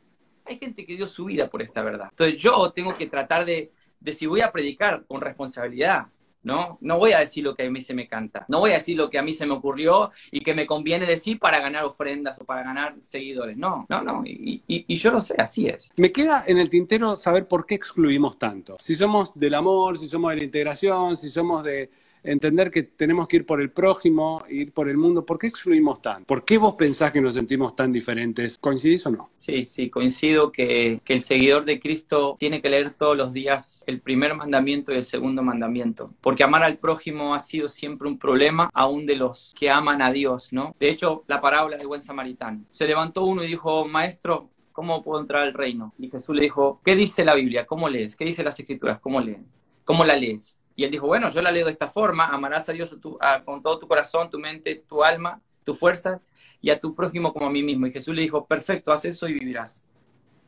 hay 0.49 0.57
gente 0.57 0.85
que 0.85 0.95
dio 0.95 1.07
su 1.07 1.25
vida 1.25 1.49
por 1.49 1.61
esta 1.61 1.83
verdad. 1.83 2.07
Entonces 2.11 2.41
yo 2.41 2.71
tengo 2.71 2.97
que 2.97 3.07
tratar 3.07 3.45
de, 3.45 3.71
de 3.99 4.13
si 4.13 4.25
voy 4.25 4.41
a 4.41 4.51
predicar 4.51 5.05
con 5.07 5.21
responsabilidad, 5.21 6.07
¿no? 6.41 6.77
No 6.81 6.97
voy 6.97 7.11
a 7.11 7.19
decir 7.19 7.43
lo 7.43 7.55
que 7.55 7.65
a 7.65 7.69
mí 7.69 7.81
se 7.81 7.93
me 7.93 8.07
canta, 8.07 8.45
no 8.47 8.59
voy 8.59 8.71
a 8.71 8.75
decir 8.75 8.97
lo 8.97 9.09
que 9.09 9.19
a 9.19 9.23
mí 9.23 9.33
se 9.33 9.45
me 9.45 9.53
ocurrió 9.53 10.11
y 10.31 10.39
que 10.39 10.53
me 10.53 10.65
conviene 10.65 11.05
decir 11.05 11.37
para 11.37 11.59
ganar 11.59 11.83
ofrendas 11.83 12.39
o 12.39 12.45
para 12.45 12.63
ganar 12.63 12.95
seguidores, 13.03 13.57
no, 13.57 13.85
no, 13.89 14.01
no, 14.01 14.23
y, 14.25 14.63
y, 14.65 14.95
yo 14.95 15.11
lo 15.11 15.21
sé, 15.21 15.35
así 15.37 15.67
es. 15.67 15.91
Me 15.97 16.11
queda 16.11 16.45
en 16.47 16.57
el 16.57 16.69
tintero 16.69 17.17
saber 17.17 17.47
por 17.47 17.65
qué 17.65 17.75
excluimos 17.75 18.39
tanto, 18.39 18.77
si 18.79 18.95
somos 18.95 19.37
del 19.37 19.53
amor, 19.53 19.97
si 19.97 20.07
somos 20.07 20.31
de 20.31 20.37
la 20.37 20.43
integración, 20.43 21.17
si 21.17 21.29
somos 21.29 21.63
de 21.63 21.89
entender 22.23 22.71
que 22.71 22.83
tenemos 22.83 23.27
que 23.27 23.37
ir 23.37 23.45
por 23.45 23.61
el 23.61 23.71
prójimo, 23.71 24.43
ir 24.49 24.71
por 24.71 24.89
el 24.89 24.97
mundo. 24.97 25.25
¿Por 25.25 25.39
qué 25.39 25.47
excluimos 25.47 26.01
tanto? 26.01 26.25
¿Por 26.25 26.43
qué 26.43 26.57
vos 26.57 26.75
pensás 26.75 27.11
que 27.11 27.21
nos 27.21 27.35
sentimos 27.35 27.75
tan 27.75 27.91
diferentes? 27.91 28.57
¿Coincidís 28.57 29.05
o 29.05 29.11
no? 29.11 29.29
Sí, 29.37 29.65
sí, 29.65 29.89
coincido 29.89 30.51
que, 30.51 31.01
el 31.05 31.21
seguidor 31.21 31.65
de 31.65 31.79
Cristo 31.79 32.35
tiene 32.39 32.61
que 32.61 32.69
leer 32.69 32.91
todos 32.91 33.17
los 33.17 33.33
días 33.33 33.83
el 33.87 33.99
primer 33.99 34.35
mandamiento 34.35 34.93
y 34.93 34.97
el 34.97 35.03
segundo 35.03 35.41
mandamiento, 35.41 36.13
porque 36.21 36.43
amar 36.43 36.63
al 36.63 36.77
prójimo 36.77 37.33
ha 37.33 37.39
sido 37.39 37.67
siempre 37.67 38.07
un 38.07 38.19
problema, 38.19 38.69
aún 38.73 39.05
de 39.05 39.15
los 39.15 39.53
que 39.57 39.69
aman 39.69 40.01
a 40.01 40.11
Dios, 40.11 40.53
¿no? 40.53 40.75
De 40.79 40.89
hecho, 40.89 41.23
la 41.27 41.41
parábola 41.41 41.77
del 41.77 41.87
buen 41.87 42.01
samaritano. 42.01 42.63
Se 42.69 42.85
levantó 42.85 43.25
uno 43.25 43.43
y 43.43 43.47
dijo, 43.47 43.87
maestro, 43.87 44.49
¿cómo 44.71 45.03
puedo 45.03 45.19
entrar 45.19 45.43
al 45.43 45.53
reino? 45.53 45.93
Y 45.97 46.09
Jesús 46.09 46.35
le 46.35 46.43
dijo, 46.43 46.79
¿qué 46.85 46.95
dice 46.95 47.25
la 47.25 47.35
Biblia? 47.35 47.65
¿Cómo 47.65 47.89
lees? 47.89 48.15
¿Qué 48.15 48.25
dice 48.25 48.43
las 48.43 48.59
escrituras? 48.59 48.99
¿Cómo 48.99 49.19
leen? 49.19 49.45
¿Cómo 49.83 50.05
la 50.05 50.15
lees? 50.15 50.58
Y 50.79 50.85
él 50.85 50.91
dijo, 50.91 51.07
bueno, 51.07 51.29
yo 51.29 51.41
la 51.41 51.51
leo 51.51 51.65
de 51.65 51.73
esta 51.73 51.89
forma, 51.89 52.27
amarás 52.27 52.69
a 52.69 52.71
Dios 52.71 52.97
con 53.43 53.61
todo 53.61 53.79
tu 53.79 53.85
corazón, 53.85 54.29
tu 54.29 54.39
mente, 54.39 54.81
tu 54.87 55.03
alma, 55.03 55.41
tu 55.65 55.75
fuerza, 55.75 56.21
y 56.61 56.69
a 56.69 56.79
tu 56.79 56.95
prójimo 56.95 57.33
como 57.33 57.47
a 57.47 57.49
mí 57.49 57.61
mismo. 57.61 57.85
Y 57.85 57.91
Jesús 57.91 58.15
le 58.15 58.21
dijo, 58.21 58.45
perfecto, 58.45 58.93
haz 58.93 59.03
eso 59.03 59.27
y 59.27 59.33
vivirás. 59.33 59.83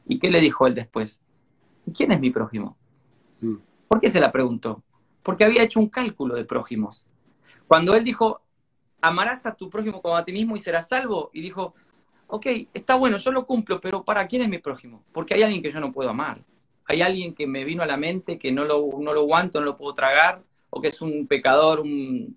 ¿Y 0.08 0.20
qué 0.20 0.32
le 0.32 0.40
dijo 0.40 0.68
él 0.68 0.74
después? 0.74 1.22
¿Y 1.86 1.92
quién 1.92 2.14
es 2.14 2.22
mi 2.22 2.30
prójimo? 2.30 2.78
Mm. 3.42 3.56
¿Por 3.90 4.00
qué 4.00 4.10
se 4.10 4.22
la 4.22 4.32
preguntó? 4.32 4.82
Porque 5.22 5.44
había 5.44 5.64
hecho 5.64 5.82
un 5.82 5.90
cálculo 5.90 6.36
de 6.36 6.46
prójimos. 6.46 7.06
Cuando 7.68 7.94
él 7.94 8.06
dijo, 8.06 8.40
amarás 9.02 9.46
a 9.46 9.56
tu 9.56 9.70
prójimo 9.70 10.02
como 10.02 10.16
a 10.16 10.24
ti 10.24 10.32
mismo 10.32 10.56
y 10.56 10.60
serás 10.60 10.88
salvo, 10.88 11.30
y 11.34 11.42
dijo, 11.42 11.74
ok, 12.28 12.48
está 12.74 12.96
bueno, 12.96 13.18
yo 13.18 13.34
lo 13.34 13.46
cumplo, 13.46 13.82
pero 13.82 14.06
¿para 14.06 14.26
quién 14.28 14.44
es 14.44 14.48
mi 14.48 14.60
prójimo? 14.60 15.04
Porque 15.12 15.34
hay 15.34 15.44
alguien 15.44 15.62
que 15.62 15.72
yo 15.72 15.82
no 15.82 15.92
puedo 15.92 16.10
amar 16.10 16.42
hay 16.92 17.02
alguien 17.02 17.34
que 17.34 17.48
me 17.48 17.64
vino 17.64 17.84
a 17.84 17.86
la 17.86 17.96
mente 17.96 18.38
que 18.38 18.52
no 18.52 18.66
lo, 18.66 18.86
no 19.00 19.14
lo 19.14 19.22
aguanto, 19.22 19.60
no 19.60 19.66
lo 19.66 19.78
puedo 19.78 19.94
tragar, 19.94 20.44
o 20.70 20.82
que 20.82 20.90
es 20.90 21.02
un 21.02 21.28
pecador, 21.28 21.84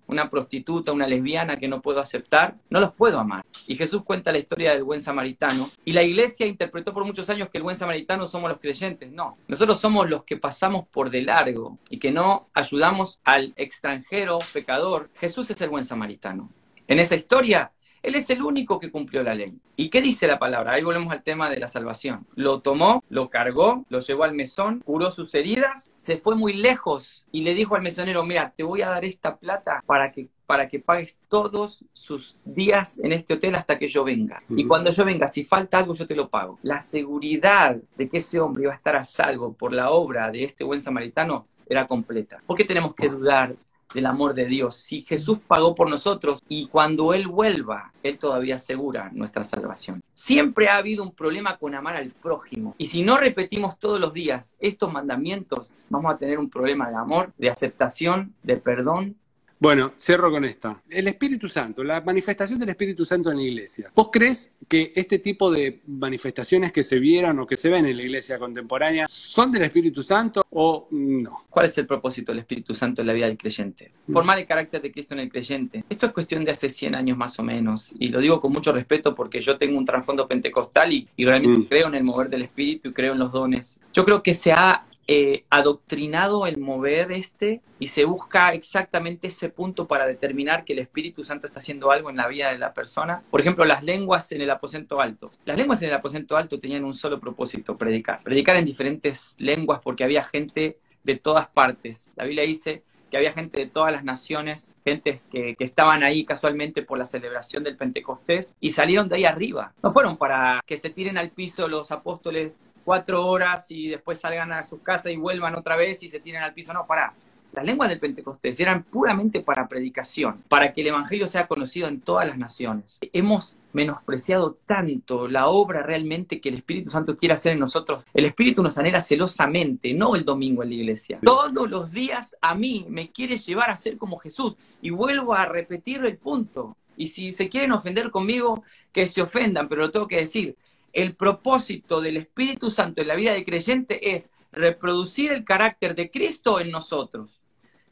una 0.07 0.29
prostituta, 0.29 0.91
una 0.91 1.07
lesbiana 1.07 1.57
que 1.57 1.67
no 1.67 1.81
puedo 1.81 1.99
aceptar, 1.99 2.55
no 2.69 2.79
los 2.79 2.93
puedo 2.93 3.19
amar. 3.19 3.45
Y 3.67 3.75
Jesús 3.75 4.03
cuenta 4.03 4.31
la 4.31 4.37
historia 4.37 4.73
del 4.73 4.83
buen 4.83 5.01
samaritano. 5.01 5.69
Y 5.85 5.93
la 5.93 6.03
iglesia 6.03 6.45
interpretó 6.45 6.93
por 6.93 7.05
muchos 7.05 7.29
años 7.29 7.49
que 7.49 7.57
el 7.57 7.63
buen 7.63 7.77
samaritano 7.77 8.27
somos 8.27 8.49
los 8.49 8.59
creyentes. 8.59 9.11
No, 9.11 9.37
nosotros 9.47 9.79
somos 9.79 10.09
los 10.09 10.23
que 10.23 10.37
pasamos 10.37 10.85
por 10.87 11.09
de 11.09 11.21
largo 11.21 11.79
y 11.89 11.97
que 11.97 12.11
no 12.11 12.49
ayudamos 12.53 13.21
al 13.23 13.53
extranjero 13.55 14.39
pecador. 14.53 15.09
Jesús 15.15 15.49
es 15.49 15.59
el 15.61 15.69
buen 15.69 15.85
samaritano. 15.85 16.49
En 16.87 16.99
esa 16.99 17.15
historia 17.15 17.71
él 18.05 18.15
es 18.15 18.29
el 18.29 18.43
único 18.43 18.79
que 18.79 18.91
cumplió 18.91 19.23
la 19.23 19.33
ley. 19.33 19.57
¿Y 19.75 19.89
qué 19.89 20.01
dice 20.01 20.27
la 20.27 20.37
palabra? 20.37 20.73
Ahí 20.73 20.83
volvemos 20.83 21.11
al 21.11 21.23
tema 21.23 21.49
de 21.49 21.57
la 21.57 21.67
salvación. 21.67 22.27
Lo 22.35 22.61
tomó, 22.61 23.03
lo 23.09 23.29
cargó, 23.29 23.83
lo 23.89 23.99
llevó 23.99 24.23
al 24.23 24.35
mesón, 24.35 24.81
curó 24.81 25.09
sus 25.11 25.33
heridas, 25.33 25.89
se 25.95 26.17
fue 26.17 26.35
muy 26.35 26.53
lejos 26.53 27.25
y 27.31 27.41
le 27.41 27.55
dijo 27.55 27.75
al 27.75 27.81
mesonero, 27.81 28.23
mira, 28.23 28.53
te 28.55 28.63
voy 28.63 28.83
a 28.83 28.89
dar 28.89 29.05
esta 29.05 29.37
plata 29.37 29.83
para 29.85 30.11
que 30.11 30.29
para 30.45 30.67
que 30.67 30.79
pagues 30.79 31.17
todos 31.27 31.85
sus 31.91 32.37
días 32.45 32.99
en 32.99 33.11
este 33.11 33.33
hotel 33.33 33.55
hasta 33.55 33.79
que 33.79 33.87
yo 33.87 34.03
venga. 34.03 34.43
Y 34.49 34.65
cuando 34.65 34.91
yo 34.91 35.03
venga, 35.03 35.27
si 35.27 35.43
falta 35.43 35.79
algo, 35.79 35.95
yo 35.95 36.05
te 36.05 36.15
lo 36.15 36.29
pago. 36.29 36.59
La 36.61 36.79
seguridad 36.79 37.77
de 37.97 38.07
que 38.07 38.19
ese 38.19 38.39
hombre 38.39 38.63
iba 38.63 38.71
a 38.71 38.75
estar 38.75 38.95
a 38.95 39.03
salvo 39.03 39.53
por 39.53 39.73
la 39.73 39.89
obra 39.89 40.29
de 40.29 40.43
este 40.43 40.63
buen 40.63 40.79
samaritano 40.79 41.47
era 41.67 41.87
completa. 41.87 42.43
¿Por 42.45 42.55
qué 42.55 42.63
tenemos 42.63 42.93
que 42.93 43.09
dudar 43.09 43.55
del 43.95 44.05
amor 44.05 44.35
de 44.35 44.45
Dios. 44.45 44.75
Si 44.75 45.01
Jesús 45.01 45.39
pagó 45.47 45.73
por 45.73 45.89
nosotros 45.89 46.43
y 46.47 46.67
cuando 46.67 47.13
Él 47.13 47.27
vuelva, 47.27 47.93
Él 48.03 48.19
todavía 48.19 48.57
asegura 48.57 49.09
nuestra 49.13 49.43
salvación. 49.43 50.03
Siempre 50.13 50.67
ha 50.67 50.77
habido 50.77 51.03
un 51.03 51.11
problema 51.11 51.57
con 51.57 51.73
amar 51.73 51.95
al 51.95 52.11
prójimo. 52.11 52.75
Y 52.77 52.85
si 52.87 53.01
no 53.01 53.17
repetimos 53.17 53.79
todos 53.79 53.99
los 53.99 54.13
días 54.13 54.55
estos 54.59 54.91
mandamientos, 54.91 55.71
vamos 55.89 56.13
a 56.13 56.17
tener 56.17 56.37
un 56.37 56.49
problema 56.49 56.89
de 56.89 56.97
amor, 56.97 57.33
de 57.37 57.49
aceptación, 57.49 58.35
de 58.43 58.57
perdón 58.57 59.15
bueno, 59.57 59.93
cierro 59.97 60.29
con 60.31 60.43
esta. 60.43 60.81
El 60.89 61.07
Espíritu 61.07 61.47
Santo, 61.47 61.83
la 61.83 62.01
manifestación 62.01 62.59
del 62.59 62.69
Espíritu 62.69 63.05
Santo 63.05 63.31
en 63.31 63.37
la 63.37 63.43
iglesia. 63.43 63.89
¿Vos 63.95 64.09
crees 64.11 64.51
que 64.67 64.91
este 64.95 65.19
tipo 65.19 65.49
de 65.49 65.81
manifestaciones 65.87 66.73
que 66.73 66.83
se 66.83 66.99
vieron 66.99 67.39
o 67.39 67.47
que 67.47 67.55
se 67.55 67.69
ven 67.69 67.85
en 67.85 67.95
la 67.95 68.03
iglesia 68.03 68.37
contemporánea 68.37 69.05
son 69.07 69.51
del 69.51 69.63
Espíritu 69.63 70.03
Santo 70.03 70.45
o 70.49 70.87
no? 70.91 71.45
¿Cuál 71.49 71.67
es 71.67 71.77
el 71.77 71.87
propósito 71.87 72.31
del 72.31 72.39
Espíritu 72.39 72.73
Santo 72.73 73.01
en 73.01 73.07
la 73.07 73.13
vida 73.13 73.27
del 73.27 73.37
creyente? 73.37 73.91
Formar 74.11 74.39
el 74.39 74.45
carácter 74.45 74.81
de 74.81 74.91
Cristo 74.91 75.13
en 75.13 75.21
el 75.21 75.29
creyente. 75.29 75.85
Esto 75.89 76.07
es 76.07 76.11
cuestión 76.11 76.43
de 76.43 76.51
hace 76.51 76.69
100 76.69 76.95
años 76.95 77.17
más 77.17 77.39
o 77.39 77.43
menos. 77.43 77.93
Y 77.97 78.09
lo 78.09 78.19
digo 78.19 78.41
con 78.41 78.51
mucho 78.51 78.73
respeto 78.73 79.15
porque 79.15 79.39
yo 79.39 79.57
tengo 79.57 79.77
un 79.77 79.85
trasfondo 79.85 80.27
pentecostal 80.27 80.91
y, 80.91 81.07
realmente 81.17 81.61
mm. 81.61 81.65
creo 81.65 81.87
en 81.87 81.95
el 81.95 82.03
mover 82.03 82.29
del 82.29 82.41
Espíritu 82.41 82.89
y 82.89 82.93
creo 82.93 83.13
en 83.13 83.19
los 83.19 83.31
dones. 83.31 83.79
Yo 83.93 84.03
creo 84.03 84.21
que 84.21 84.33
se 84.33 84.51
ha 84.51 84.85
eh, 85.07 85.43
adoctrinado 85.51 86.47
el 86.47 86.57
mover 86.57 87.11
este 87.11 87.61
y 87.79 87.87
se 87.87 88.05
busca 88.05 88.53
exactamente 88.53 89.27
ese 89.27 89.49
punto 89.49 89.87
para 89.87 90.07
determinar 90.07 90.65
que 90.65 90.73
el 90.73 90.79
Espíritu 90.79 91.23
Santo 91.23 91.45
está 91.45 91.59
haciendo 91.59 91.91
algo 91.91 92.09
en 92.09 92.17
la 92.17 92.27
vida 92.27 92.51
de 92.51 92.57
la 92.57 92.73
persona. 92.73 93.21
Por 93.29 93.39
ejemplo, 93.39 93.65
las 93.65 93.83
lenguas 93.83 94.31
en 94.31 94.41
el 94.41 94.49
aposento 94.49 95.01
alto. 95.01 95.31
Las 95.45 95.57
lenguas 95.57 95.81
en 95.83 95.89
el 95.89 95.95
aposento 95.95 96.37
alto 96.37 96.59
tenían 96.59 96.83
un 96.83 96.95
solo 96.95 97.19
propósito, 97.19 97.77
predicar. 97.77 98.23
Predicar 98.23 98.57
en 98.57 98.65
diferentes 98.65 99.35
lenguas 99.37 99.79
porque 99.83 100.03
había 100.03 100.23
gente 100.23 100.79
de 101.03 101.15
todas 101.15 101.47
partes. 101.47 102.11
La 102.15 102.23
Biblia 102.23 102.43
dice 102.43 102.83
que 103.11 103.17
había 103.17 103.31
gente 103.31 103.61
de 103.61 103.67
todas 103.67 103.91
las 103.91 104.03
naciones, 104.03 104.75
gentes 104.83 105.27
que, 105.31 105.55
que, 105.55 105.63
estaban 105.63 106.03
ahí 106.03 106.25
casualmente 106.25 106.81
por 106.81 106.97
la 106.97 107.05
celebración 107.05 107.63
del 107.63 107.77
Pentecostés 107.77 108.55
y 108.59 108.71
salieron 108.71 109.07
de 109.07 109.17
ahí 109.17 109.25
arriba. 109.25 109.73
No 109.83 109.91
fueron 109.91 110.17
para 110.17 110.63
que 110.65 110.77
se 110.77 110.89
tiren 110.89 111.19
al 111.19 111.29
piso 111.29 111.67
los 111.67 111.91
apóstoles 111.91 112.53
cuatro 112.85 113.25
horas 113.25 113.69
y 113.71 113.89
después 113.89 114.21
salgan 114.21 114.53
a 114.53 114.63
sus 114.63 114.79
casas 114.81 115.11
y 115.11 115.17
vuelvan 115.17 115.55
otra 115.55 115.75
vez 115.75 116.01
y 116.03 116.09
se 116.09 116.21
tiren 116.21 116.43
al 116.43 116.53
piso. 116.53 116.71
No, 116.71 116.85
pará. 116.85 117.13
Las 117.55 117.63
lenguas 117.63 117.87
del 117.87 118.01
Pentecostés 118.01 118.59
eran 118.59 118.83
puramente 118.83 119.39
para 119.39 119.69
predicación, 119.69 120.43
para 120.49 120.73
que 120.73 120.81
el 120.81 120.87
Evangelio 120.87 121.25
sea 121.25 121.47
conocido 121.47 121.87
en 121.87 122.01
todas 122.01 122.27
las 122.27 122.37
naciones. 122.37 122.99
Hemos 123.13 123.55
menospreciado 123.71 124.57
tanto 124.65 125.29
la 125.29 125.47
obra 125.47 125.81
realmente 125.81 126.41
que 126.41 126.49
el 126.49 126.55
Espíritu 126.55 126.89
Santo 126.89 127.17
quiere 127.17 127.33
hacer 127.33 127.53
en 127.53 127.59
nosotros. 127.59 128.03
El 128.13 128.25
Espíritu 128.25 128.61
nos 128.61 128.77
anhela 128.77 128.99
celosamente, 128.99 129.93
no 129.93 130.17
el 130.17 130.25
domingo 130.25 130.63
en 130.63 130.69
la 130.69 130.75
iglesia. 130.75 131.19
Todos 131.23 131.69
los 131.69 131.93
días 131.93 132.35
a 132.41 132.55
mí 132.55 132.85
me 132.89 133.09
quiere 133.11 133.37
llevar 133.37 133.69
a 133.69 133.75
ser 133.77 133.97
como 133.97 134.17
Jesús. 134.17 134.57
Y 134.81 134.89
vuelvo 134.89 135.33
a 135.33 135.45
repetir 135.45 136.03
el 136.03 136.17
punto. 136.17 136.75
Y 136.97 137.07
si 137.07 137.31
se 137.31 137.47
quieren 137.47 137.71
ofender 137.71 138.11
conmigo, 138.11 138.63
que 138.91 139.07
se 139.07 139.21
ofendan, 139.21 139.69
pero 139.69 139.83
lo 139.83 139.91
tengo 139.91 140.07
que 140.09 140.17
decir. 140.17 140.57
El 140.95 141.15
propósito 141.15 142.01
del 142.01 142.17
Espíritu 142.17 142.71
Santo 142.71 143.01
en 143.01 143.09
la 143.09 143.15
vida 143.15 143.33
del 143.33 143.45
creyente 143.45 144.15
es 144.15 144.29
reproducir 144.51 145.31
el 145.31 145.43
carácter 145.43 145.93
de 145.93 146.09
Cristo 146.09 146.59
en 146.59 146.71
nosotros 146.71 147.41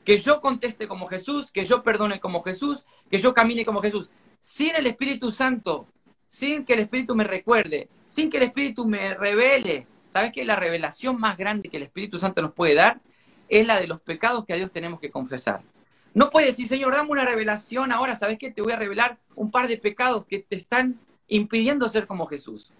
que 0.04 0.18
yo 0.18 0.39
conteste 0.39 0.88
como 0.88 1.08
Jesús, 1.08 1.52
que 1.52 1.66
yo 1.66 1.84
perdone 1.84 2.20
como 2.20 2.44
Jesús, 2.44 2.86
que 3.10 3.18
yo 3.20 3.34
camine 3.34 3.66
como 3.66 3.82
Jesús. 3.82 4.10
Sin 4.39 4.76
el 4.76 4.88
Espíritu 4.88 5.32
Santo, 5.32 5.88
sin 6.28 6.66
que 6.66 6.74
el 6.74 6.82
Espíritu 6.82 7.16
me 7.16 7.24
recuerde, 7.24 7.89
sin 8.06 8.30
que 8.30 8.38
el 8.38 8.44
Espíritu 8.44 8.86
me 8.86 9.13
revele. 9.13 9.88
¿Sabes 10.10 10.32
qué? 10.32 10.46
La 10.46 10.56
revelación 10.56 11.20
más 11.20 11.38
grande 11.38 11.70
que 11.70 11.78
el 11.78 11.84
Espíritu 11.84 12.18
Santo 12.18 12.42
nos 12.42 12.54
puede 12.54 12.76
dar 12.76 13.02
es 13.50 13.66
la 13.66 13.80
de 13.80 13.88
los 13.88 14.02
pecados 14.02 14.46
que 14.46 14.54
a 14.54 14.58
Dios 14.58 14.72
tenemos 14.72 15.00
que 15.00 15.12
confesar. 15.12 15.62
No 16.13 16.30
puede 16.30 16.48
decir, 16.48 16.68
Señor, 16.68 16.94
dame 16.94 17.10
una 17.10 17.26
revelación 17.26 17.92
ahora, 17.92 18.16
¿sabes 18.16 18.38
qué? 18.38 18.52
Te 18.52 18.62
voy 18.62 18.74
a 18.74 18.78
revelar 18.78 19.18
un 19.36 19.50
par 19.50 19.68
de 19.68 19.78
pecados 19.78 20.26
que 20.26 20.39
te 20.39 20.56
están 20.56 21.00
impidiendo 21.28 21.88
ser 21.88 22.06
como 22.06 22.28
Jesús. 22.28 22.72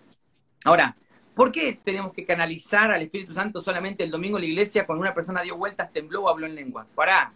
Ahora, 0.64 0.96
¿Por 1.34 1.52
qué 1.52 1.80
tenemos 1.84 2.14
que 2.14 2.26
canalizar 2.26 2.92
al 2.92 3.02
Espíritu 3.02 3.34
Santo 3.34 3.60
solamente 3.60 4.04
el 4.04 4.12
domingo 4.12 4.38
en 4.38 4.44
la 4.44 4.50
iglesia 4.50 4.86
cuando 4.86 5.02
una 5.02 5.14
persona 5.14 5.42
dio 5.42 5.58
vueltas, 5.58 5.92
tembló 5.92 6.24
o 6.24 6.30
habló 6.30 6.46
en 6.46 6.54
lenguas? 6.54 6.88
Pará. 6.94 7.34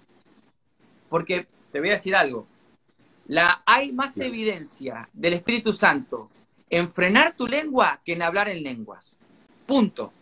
Porque 1.10 1.48
te 1.72 1.80
voy 1.80 1.90
a 1.90 1.94
decir 1.94 2.16
algo. 2.16 2.48
La, 3.28 3.64
hay 3.66 3.92
más 3.92 4.18
evidencia 4.20 5.10
del 5.14 5.34
Espíritu 5.34 5.74
Santo 5.74 6.30
en 6.70 6.90
frenar 6.90 7.36
tu 7.36 7.48
lengua 7.48 8.00
que 8.06 8.14
en 8.14 8.22
hablar 8.22 8.50
en 8.50 8.62
lenguas. 8.62 9.20
Punto. 9.66 10.14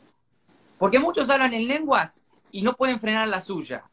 Porque 0.78 1.00
muchos 1.00 1.30
hablan 1.30 1.54
en 1.54 1.68
lenguas 1.68 2.22
y 2.52 2.62
no 2.62 2.74
pueden 2.74 3.00
frenar 3.02 3.28
la 3.28 3.42
suya. 3.42 3.84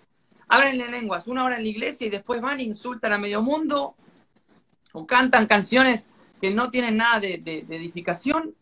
Hablan 0.46 0.80
en 0.80 0.90
lenguas 0.92 1.26
una 1.26 1.44
hora 1.44 1.56
en 1.56 1.64
la 1.64 1.68
iglesia 1.68 2.06
y 2.06 2.10
después 2.10 2.40
van 2.40 2.60
e 2.60 2.64
insultan 2.64 3.12
a 3.12 3.18
medio 3.18 3.42
mundo 3.42 3.96
o 4.92 5.06
cantan 5.06 5.46
canciones 5.46 6.06
que 6.40 6.52
no 6.52 6.70
tienen 6.70 6.98
nada 6.98 7.18
de 7.18 7.66
edificación 7.68 8.54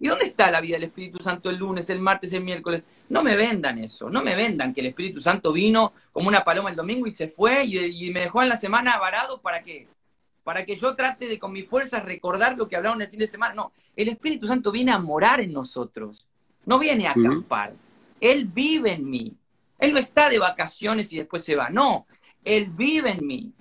¿Y 0.00 0.08
dónde 0.08 0.26
está 0.26 0.50
la 0.50 0.60
vida 0.60 0.74
del 0.76 0.84
Espíritu 0.84 1.18
Santo 1.18 1.50
el 1.50 1.56
lunes, 1.56 1.90
el 1.90 2.00
martes, 2.00 2.32
el 2.32 2.44
miércoles? 2.44 2.82
No 3.08 3.22
me 3.22 3.34
vendan 3.36 3.78
eso, 3.78 4.08
no 4.08 4.22
me 4.22 4.36
vendan 4.36 4.72
que 4.72 4.80
el 4.80 4.86
Espíritu 4.88 5.20
Santo 5.20 5.52
vino 5.52 5.92
como 6.12 6.28
una 6.28 6.44
paloma 6.44 6.70
el 6.70 6.76
domingo 6.76 7.06
y 7.06 7.10
se 7.10 7.28
fue 7.28 7.64
y, 7.64 8.10
me 8.12 8.20
dejó 8.20 8.42
en 8.42 8.48
la 8.48 8.56
semana 8.56 8.96
varado 8.98 9.40
para 9.40 9.62
qué? 9.62 9.88
Para 10.44 10.64
que 10.64 10.76
yo 10.76 10.94
trate 10.94 11.26
de 11.26 11.38
con 11.38 11.52
mis 11.52 11.66
fuerzas 11.68 12.04
recordar 12.04 12.56
lo 12.56 12.68
que 12.68 12.76
hablaron 12.76 13.02
el 13.02 13.08
fin 13.08 13.18
de 13.18 13.26
semana. 13.26 13.54
No, 13.54 13.72
el 13.96 14.08
Espíritu 14.08 14.46
Santo 14.46 14.70
viene 14.70 14.92
a 14.92 14.98
morar 14.98 15.40
en 15.40 15.52
nosotros, 15.52 16.28
no 16.64 16.78
viene 16.78 17.08
a 17.08 17.12
acampar. 17.12 17.74
Él 18.20 18.46
vive 18.46 18.92
en 18.92 19.08
mí. 19.08 19.36
Él 19.78 19.92
no 19.92 19.98
está 19.98 20.28
de 20.28 20.38
vacaciones 20.38 21.12
y 21.12 21.18
después 21.18 21.44
se 21.44 21.54
va. 21.54 21.70
No, 21.70 22.06
Él 22.44 22.66
vive 22.70 23.12
en 23.12 23.26
mí. 23.26 23.52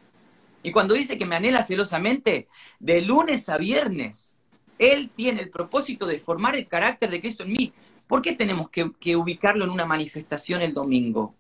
Y 0.64 0.72
cuando 0.72 0.96
dice 0.96 1.18
que 1.18 1.26
me 1.26 1.36
anhela 1.36 1.64
celosamente, 1.64 2.48
de 2.80 3.02
lunes 3.02 3.50
a 3.50 3.58
viernes, 3.58 4.37
él 4.78 5.10
tiene 5.10 5.42
el 5.42 5.50
propósito 5.50 6.06
de 6.06 6.20
formar 6.20 6.56
el 6.56 6.68
carácter 6.68 7.10
de 7.10 7.22
Cristo 7.22 7.44
en 7.44 7.52
mí. 7.52 7.74
¿Por 8.08 8.22
qué 8.22 8.34
tenemos 8.34 8.70
que, 8.70 9.16
ubicarlo 9.16 9.66
en 9.66 9.72
una 9.72 9.86
manifestación 9.86 10.62
el 10.62 10.74
domingo? 10.74 11.36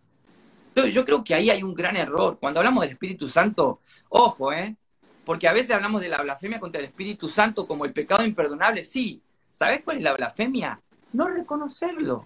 Entonces, 0.70 0.94
yo 0.94 1.06
creo 1.06 1.24
que 1.24 1.34
ahí 1.34 1.50
hay 1.50 1.64
un 1.64 1.74
gran 1.74 1.96
error. 1.96 2.38
Cuando 2.40 2.60
hablamos 2.60 2.82
del 2.82 2.92
Espíritu 2.92 3.30
Santo, 3.30 3.80
ojo, 4.10 4.52
¿eh? 4.52 4.76
Porque 5.26 5.48
a 5.48 5.54
veces 5.54 5.72
hablamos 5.72 6.02
de 6.02 6.10
la 6.10 6.22
blasfemia 6.22 6.60
contra 6.60 6.80
el 6.80 6.88
Espíritu 6.88 7.30
Santo 7.30 7.68
como 7.68 7.86
el 7.86 7.94
pecado 7.94 8.24
imperdonable. 8.24 8.84
Sí. 8.84 9.22
¿Sabes 9.52 9.82
cuál 9.84 9.98
es 9.98 10.04
la 10.04 10.14
blasfemia? 10.14 10.80
No 11.14 11.28
reconocerlo. 11.28 12.26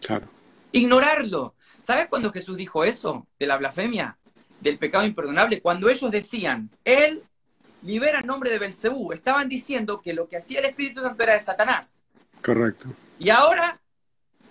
Claro. 0.00 0.26
Ignorarlo. 0.70 1.54
¿Sabes 1.80 2.06
cuándo 2.06 2.32
Jesús 2.32 2.56
dijo 2.56 2.84
eso 2.84 3.26
de 3.38 3.46
la 3.46 3.56
blasfemia? 3.56 4.16
Del 4.60 4.78
pecado 4.78 5.04
imperdonable. 5.04 5.60
Cuando 5.60 5.88
ellos 5.88 6.10
decían, 6.10 6.70
Él 6.84 7.24
libera 7.82 8.20
el 8.20 8.26
nombre 8.26 8.50
de 8.50 8.58
Belcebú. 8.58 9.12
Estaban 9.12 9.48
diciendo 9.48 10.00
que 10.00 10.12
lo 10.12 10.28
que 10.28 10.36
hacía 10.36 10.60
el 10.60 10.66
Espíritu 10.66 11.00
Santo 11.00 11.22
era 11.22 11.34
de 11.34 11.40
Satanás. 11.40 12.00
Correcto. 12.42 12.88
Y 13.18 13.30
ahora 13.30 13.80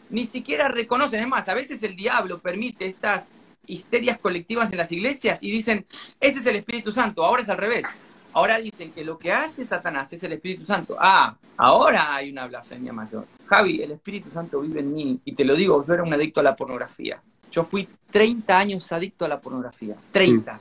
ni 0.10 0.26
siquiera 0.26 0.68
reconocen. 0.68 1.22
Es 1.22 1.28
más, 1.28 1.50
a 1.50 1.54
veces 1.54 1.82
el 1.84 1.96
diablo 1.96 2.40
permite 2.40 2.86
estas 2.86 3.32
histerias 3.66 4.20
colectivas 4.20 4.72
en 4.72 4.78
las 4.78 4.92
iglesias 4.92 5.42
y 5.42 5.52
dicen, 5.52 5.86
ese 6.20 6.40
es 6.40 6.46
el 6.46 6.58
Espíritu 6.58 6.92
Santo. 6.92 7.24
Ahora 7.24 7.42
es 7.42 7.50
al 7.50 7.58
revés. 7.58 7.86
Ahora 8.34 8.60
dicen 8.60 8.92
que 8.92 9.04
lo 9.04 9.18
que 9.18 9.32
hace 9.32 9.66
Satanás 9.66 10.12
es 10.14 10.24
el 10.24 10.34
Espíritu 10.34 10.64
Santo. 10.64 10.96
Ah, 11.00 11.36
ahora 11.58 12.16
hay 12.16 12.32
una 12.32 12.48
blasfemia 12.48 12.94
mayor. 12.94 13.26
Javi, 13.46 13.82
el 13.82 13.92
Espíritu 13.92 14.32
Santo 14.32 14.62
vive 14.62 14.80
en 14.80 14.94
mí. 14.94 15.20
Y 15.26 15.34
te 15.34 15.44
lo 15.44 15.56
digo, 15.56 15.86
yo 15.86 15.94
era 15.94 16.04
un 16.04 16.14
adicto 16.14 16.40
a 16.40 16.44
la 16.44 16.56
pornografía. 16.56 17.22
Yo 17.52 17.66
fui 17.66 17.90
30 18.10 18.58
años 18.58 18.90
adicto 18.94 19.26
a 19.26 19.28
la 19.28 19.42
pornografía. 19.42 19.96
30. 20.14 20.54
Mm. 20.54 20.60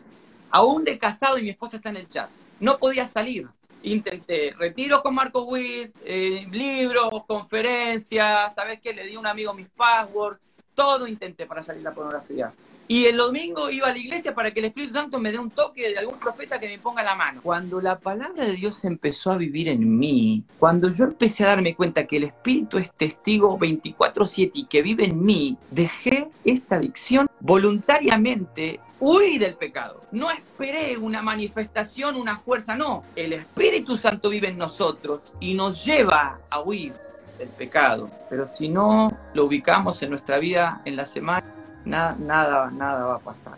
Aún 0.53 0.83
de 0.83 0.99
casado 0.99 1.39
y 1.39 1.43
mi 1.43 1.51
esposa 1.51 1.77
está 1.77 1.91
en 1.91 1.99
el 1.99 2.09
chat 2.09 2.29
no 2.61 2.79
podía 2.79 3.07
salir. 3.07 3.49
Intenté 3.83 4.55
retiros 4.59 5.01
con 5.01 5.15
Marco 5.15 5.45
Witt, 5.45 5.97
eh, 6.05 6.47
libros, 6.51 7.25
conferencias, 7.27 8.55
¿sabes 8.55 8.79
qué? 8.81 8.93
Le 8.93 9.07
di 9.07 9.15
a 9.15 9.19
un 9.19 9.27
amigo 9.27 9.55
mis 9.55 9.69
passwords, 9.71 10.39
todo 10.75 11.07
intenté 11.07 11.47
para 11.47 11.63
salir 11.63 11.83
la 11.83 11.93
pornografía. 11.93 12.53
Y 12.91 13.07
el 13.07 13.19
domingo 13.19 13.71
iba 13.71 13.87
a 13.87 13.93
la 13.93 13.99
iglesia 13.99 14.35
para 14.35 14.53
que 14.53 14.59
el 14.59 14.67
Espíritu 14.67 14.95
Santo 14.95 15.21
me 15.21 15.31
dé 15.31 15.39
un 15.39 15.53
toque 15.53 15.91
de 15.91 15.99
algún 15.99 16.19
profeta 16.19 16.59
que 16.59 16.67
me 16.67 16.77
ponga 16.81 17.05
la 17.05 17.15
mano. 17.15 17.41
Cuando 17.41 17.81
la 17.81 18.01
palabra 18.01 18.45
de 18.45 18.55
Dios 18.55 18.85
empezó 18.85 19.31
a 19.31 19.37
vivir 19.37 19.69
en 19.69 19.97
mí, 19.97 20.43
cuando 20.59 20.91
yo 20.91 21.05
empecé 21.05 21.45
a 21.45 21.51
darme 21.51 21.77
cuenta 21.77 22.09
que 22.09 22.17
el 22.17 22.25
Espíritu 22.25 22.79
es 22.79 22.93
testigo 22.93 23.57
24/7 23.57 24.51
y 24.55 24.65
que 24.65 24.83
vive 24.83 25.05
en 25.05 25.25
mí, 25.25 25.57
dejé 25.71 26.31
esta 26.45 26.77
adicción 26.77 27.29
voluntariamente 27.39 28.81
huí 28.99 29.39
del 29.39 29.55
pecado. 29.55 30.03
No 30.11 30.33
esperé 30.33 30.99
una 30.99 31.23
manifestación, 31.23 32.17
una 32.17 32.41
fuerza, 32.41 32.75
no. 32.75 33.05
El 33.15 33.35
Espíritu 33.35 33.97
Santo 33.97 34.31
vive 34.31 34.49
en 34.49 34.59
nosotros 34.59 35.31
y 35.39 35.55
nos 35.55 35.85
lleva 35.85 36.41
a 36.51 36.61
huir 36.61 36.93
del 37.39 37.51
pecado. 37.51 38.11
Pero 38.29 38.49
si 38.49 38.69
no 38.69 39.17
lo 39.33 39.45
ubicamos 39.45 40.03
en 40.03 40.11
nuestra 40.11 40.41
vida 40.41 40.83
en 40.85 40.97
la 40.97 41.07
semana, 41.07 41.47
nada, 41.85 42.17
nada, 42.19 42.71
nada 42.71 43.05
va 43.05 43.15
a 43.17 43.19
pasar. 43.19 43.55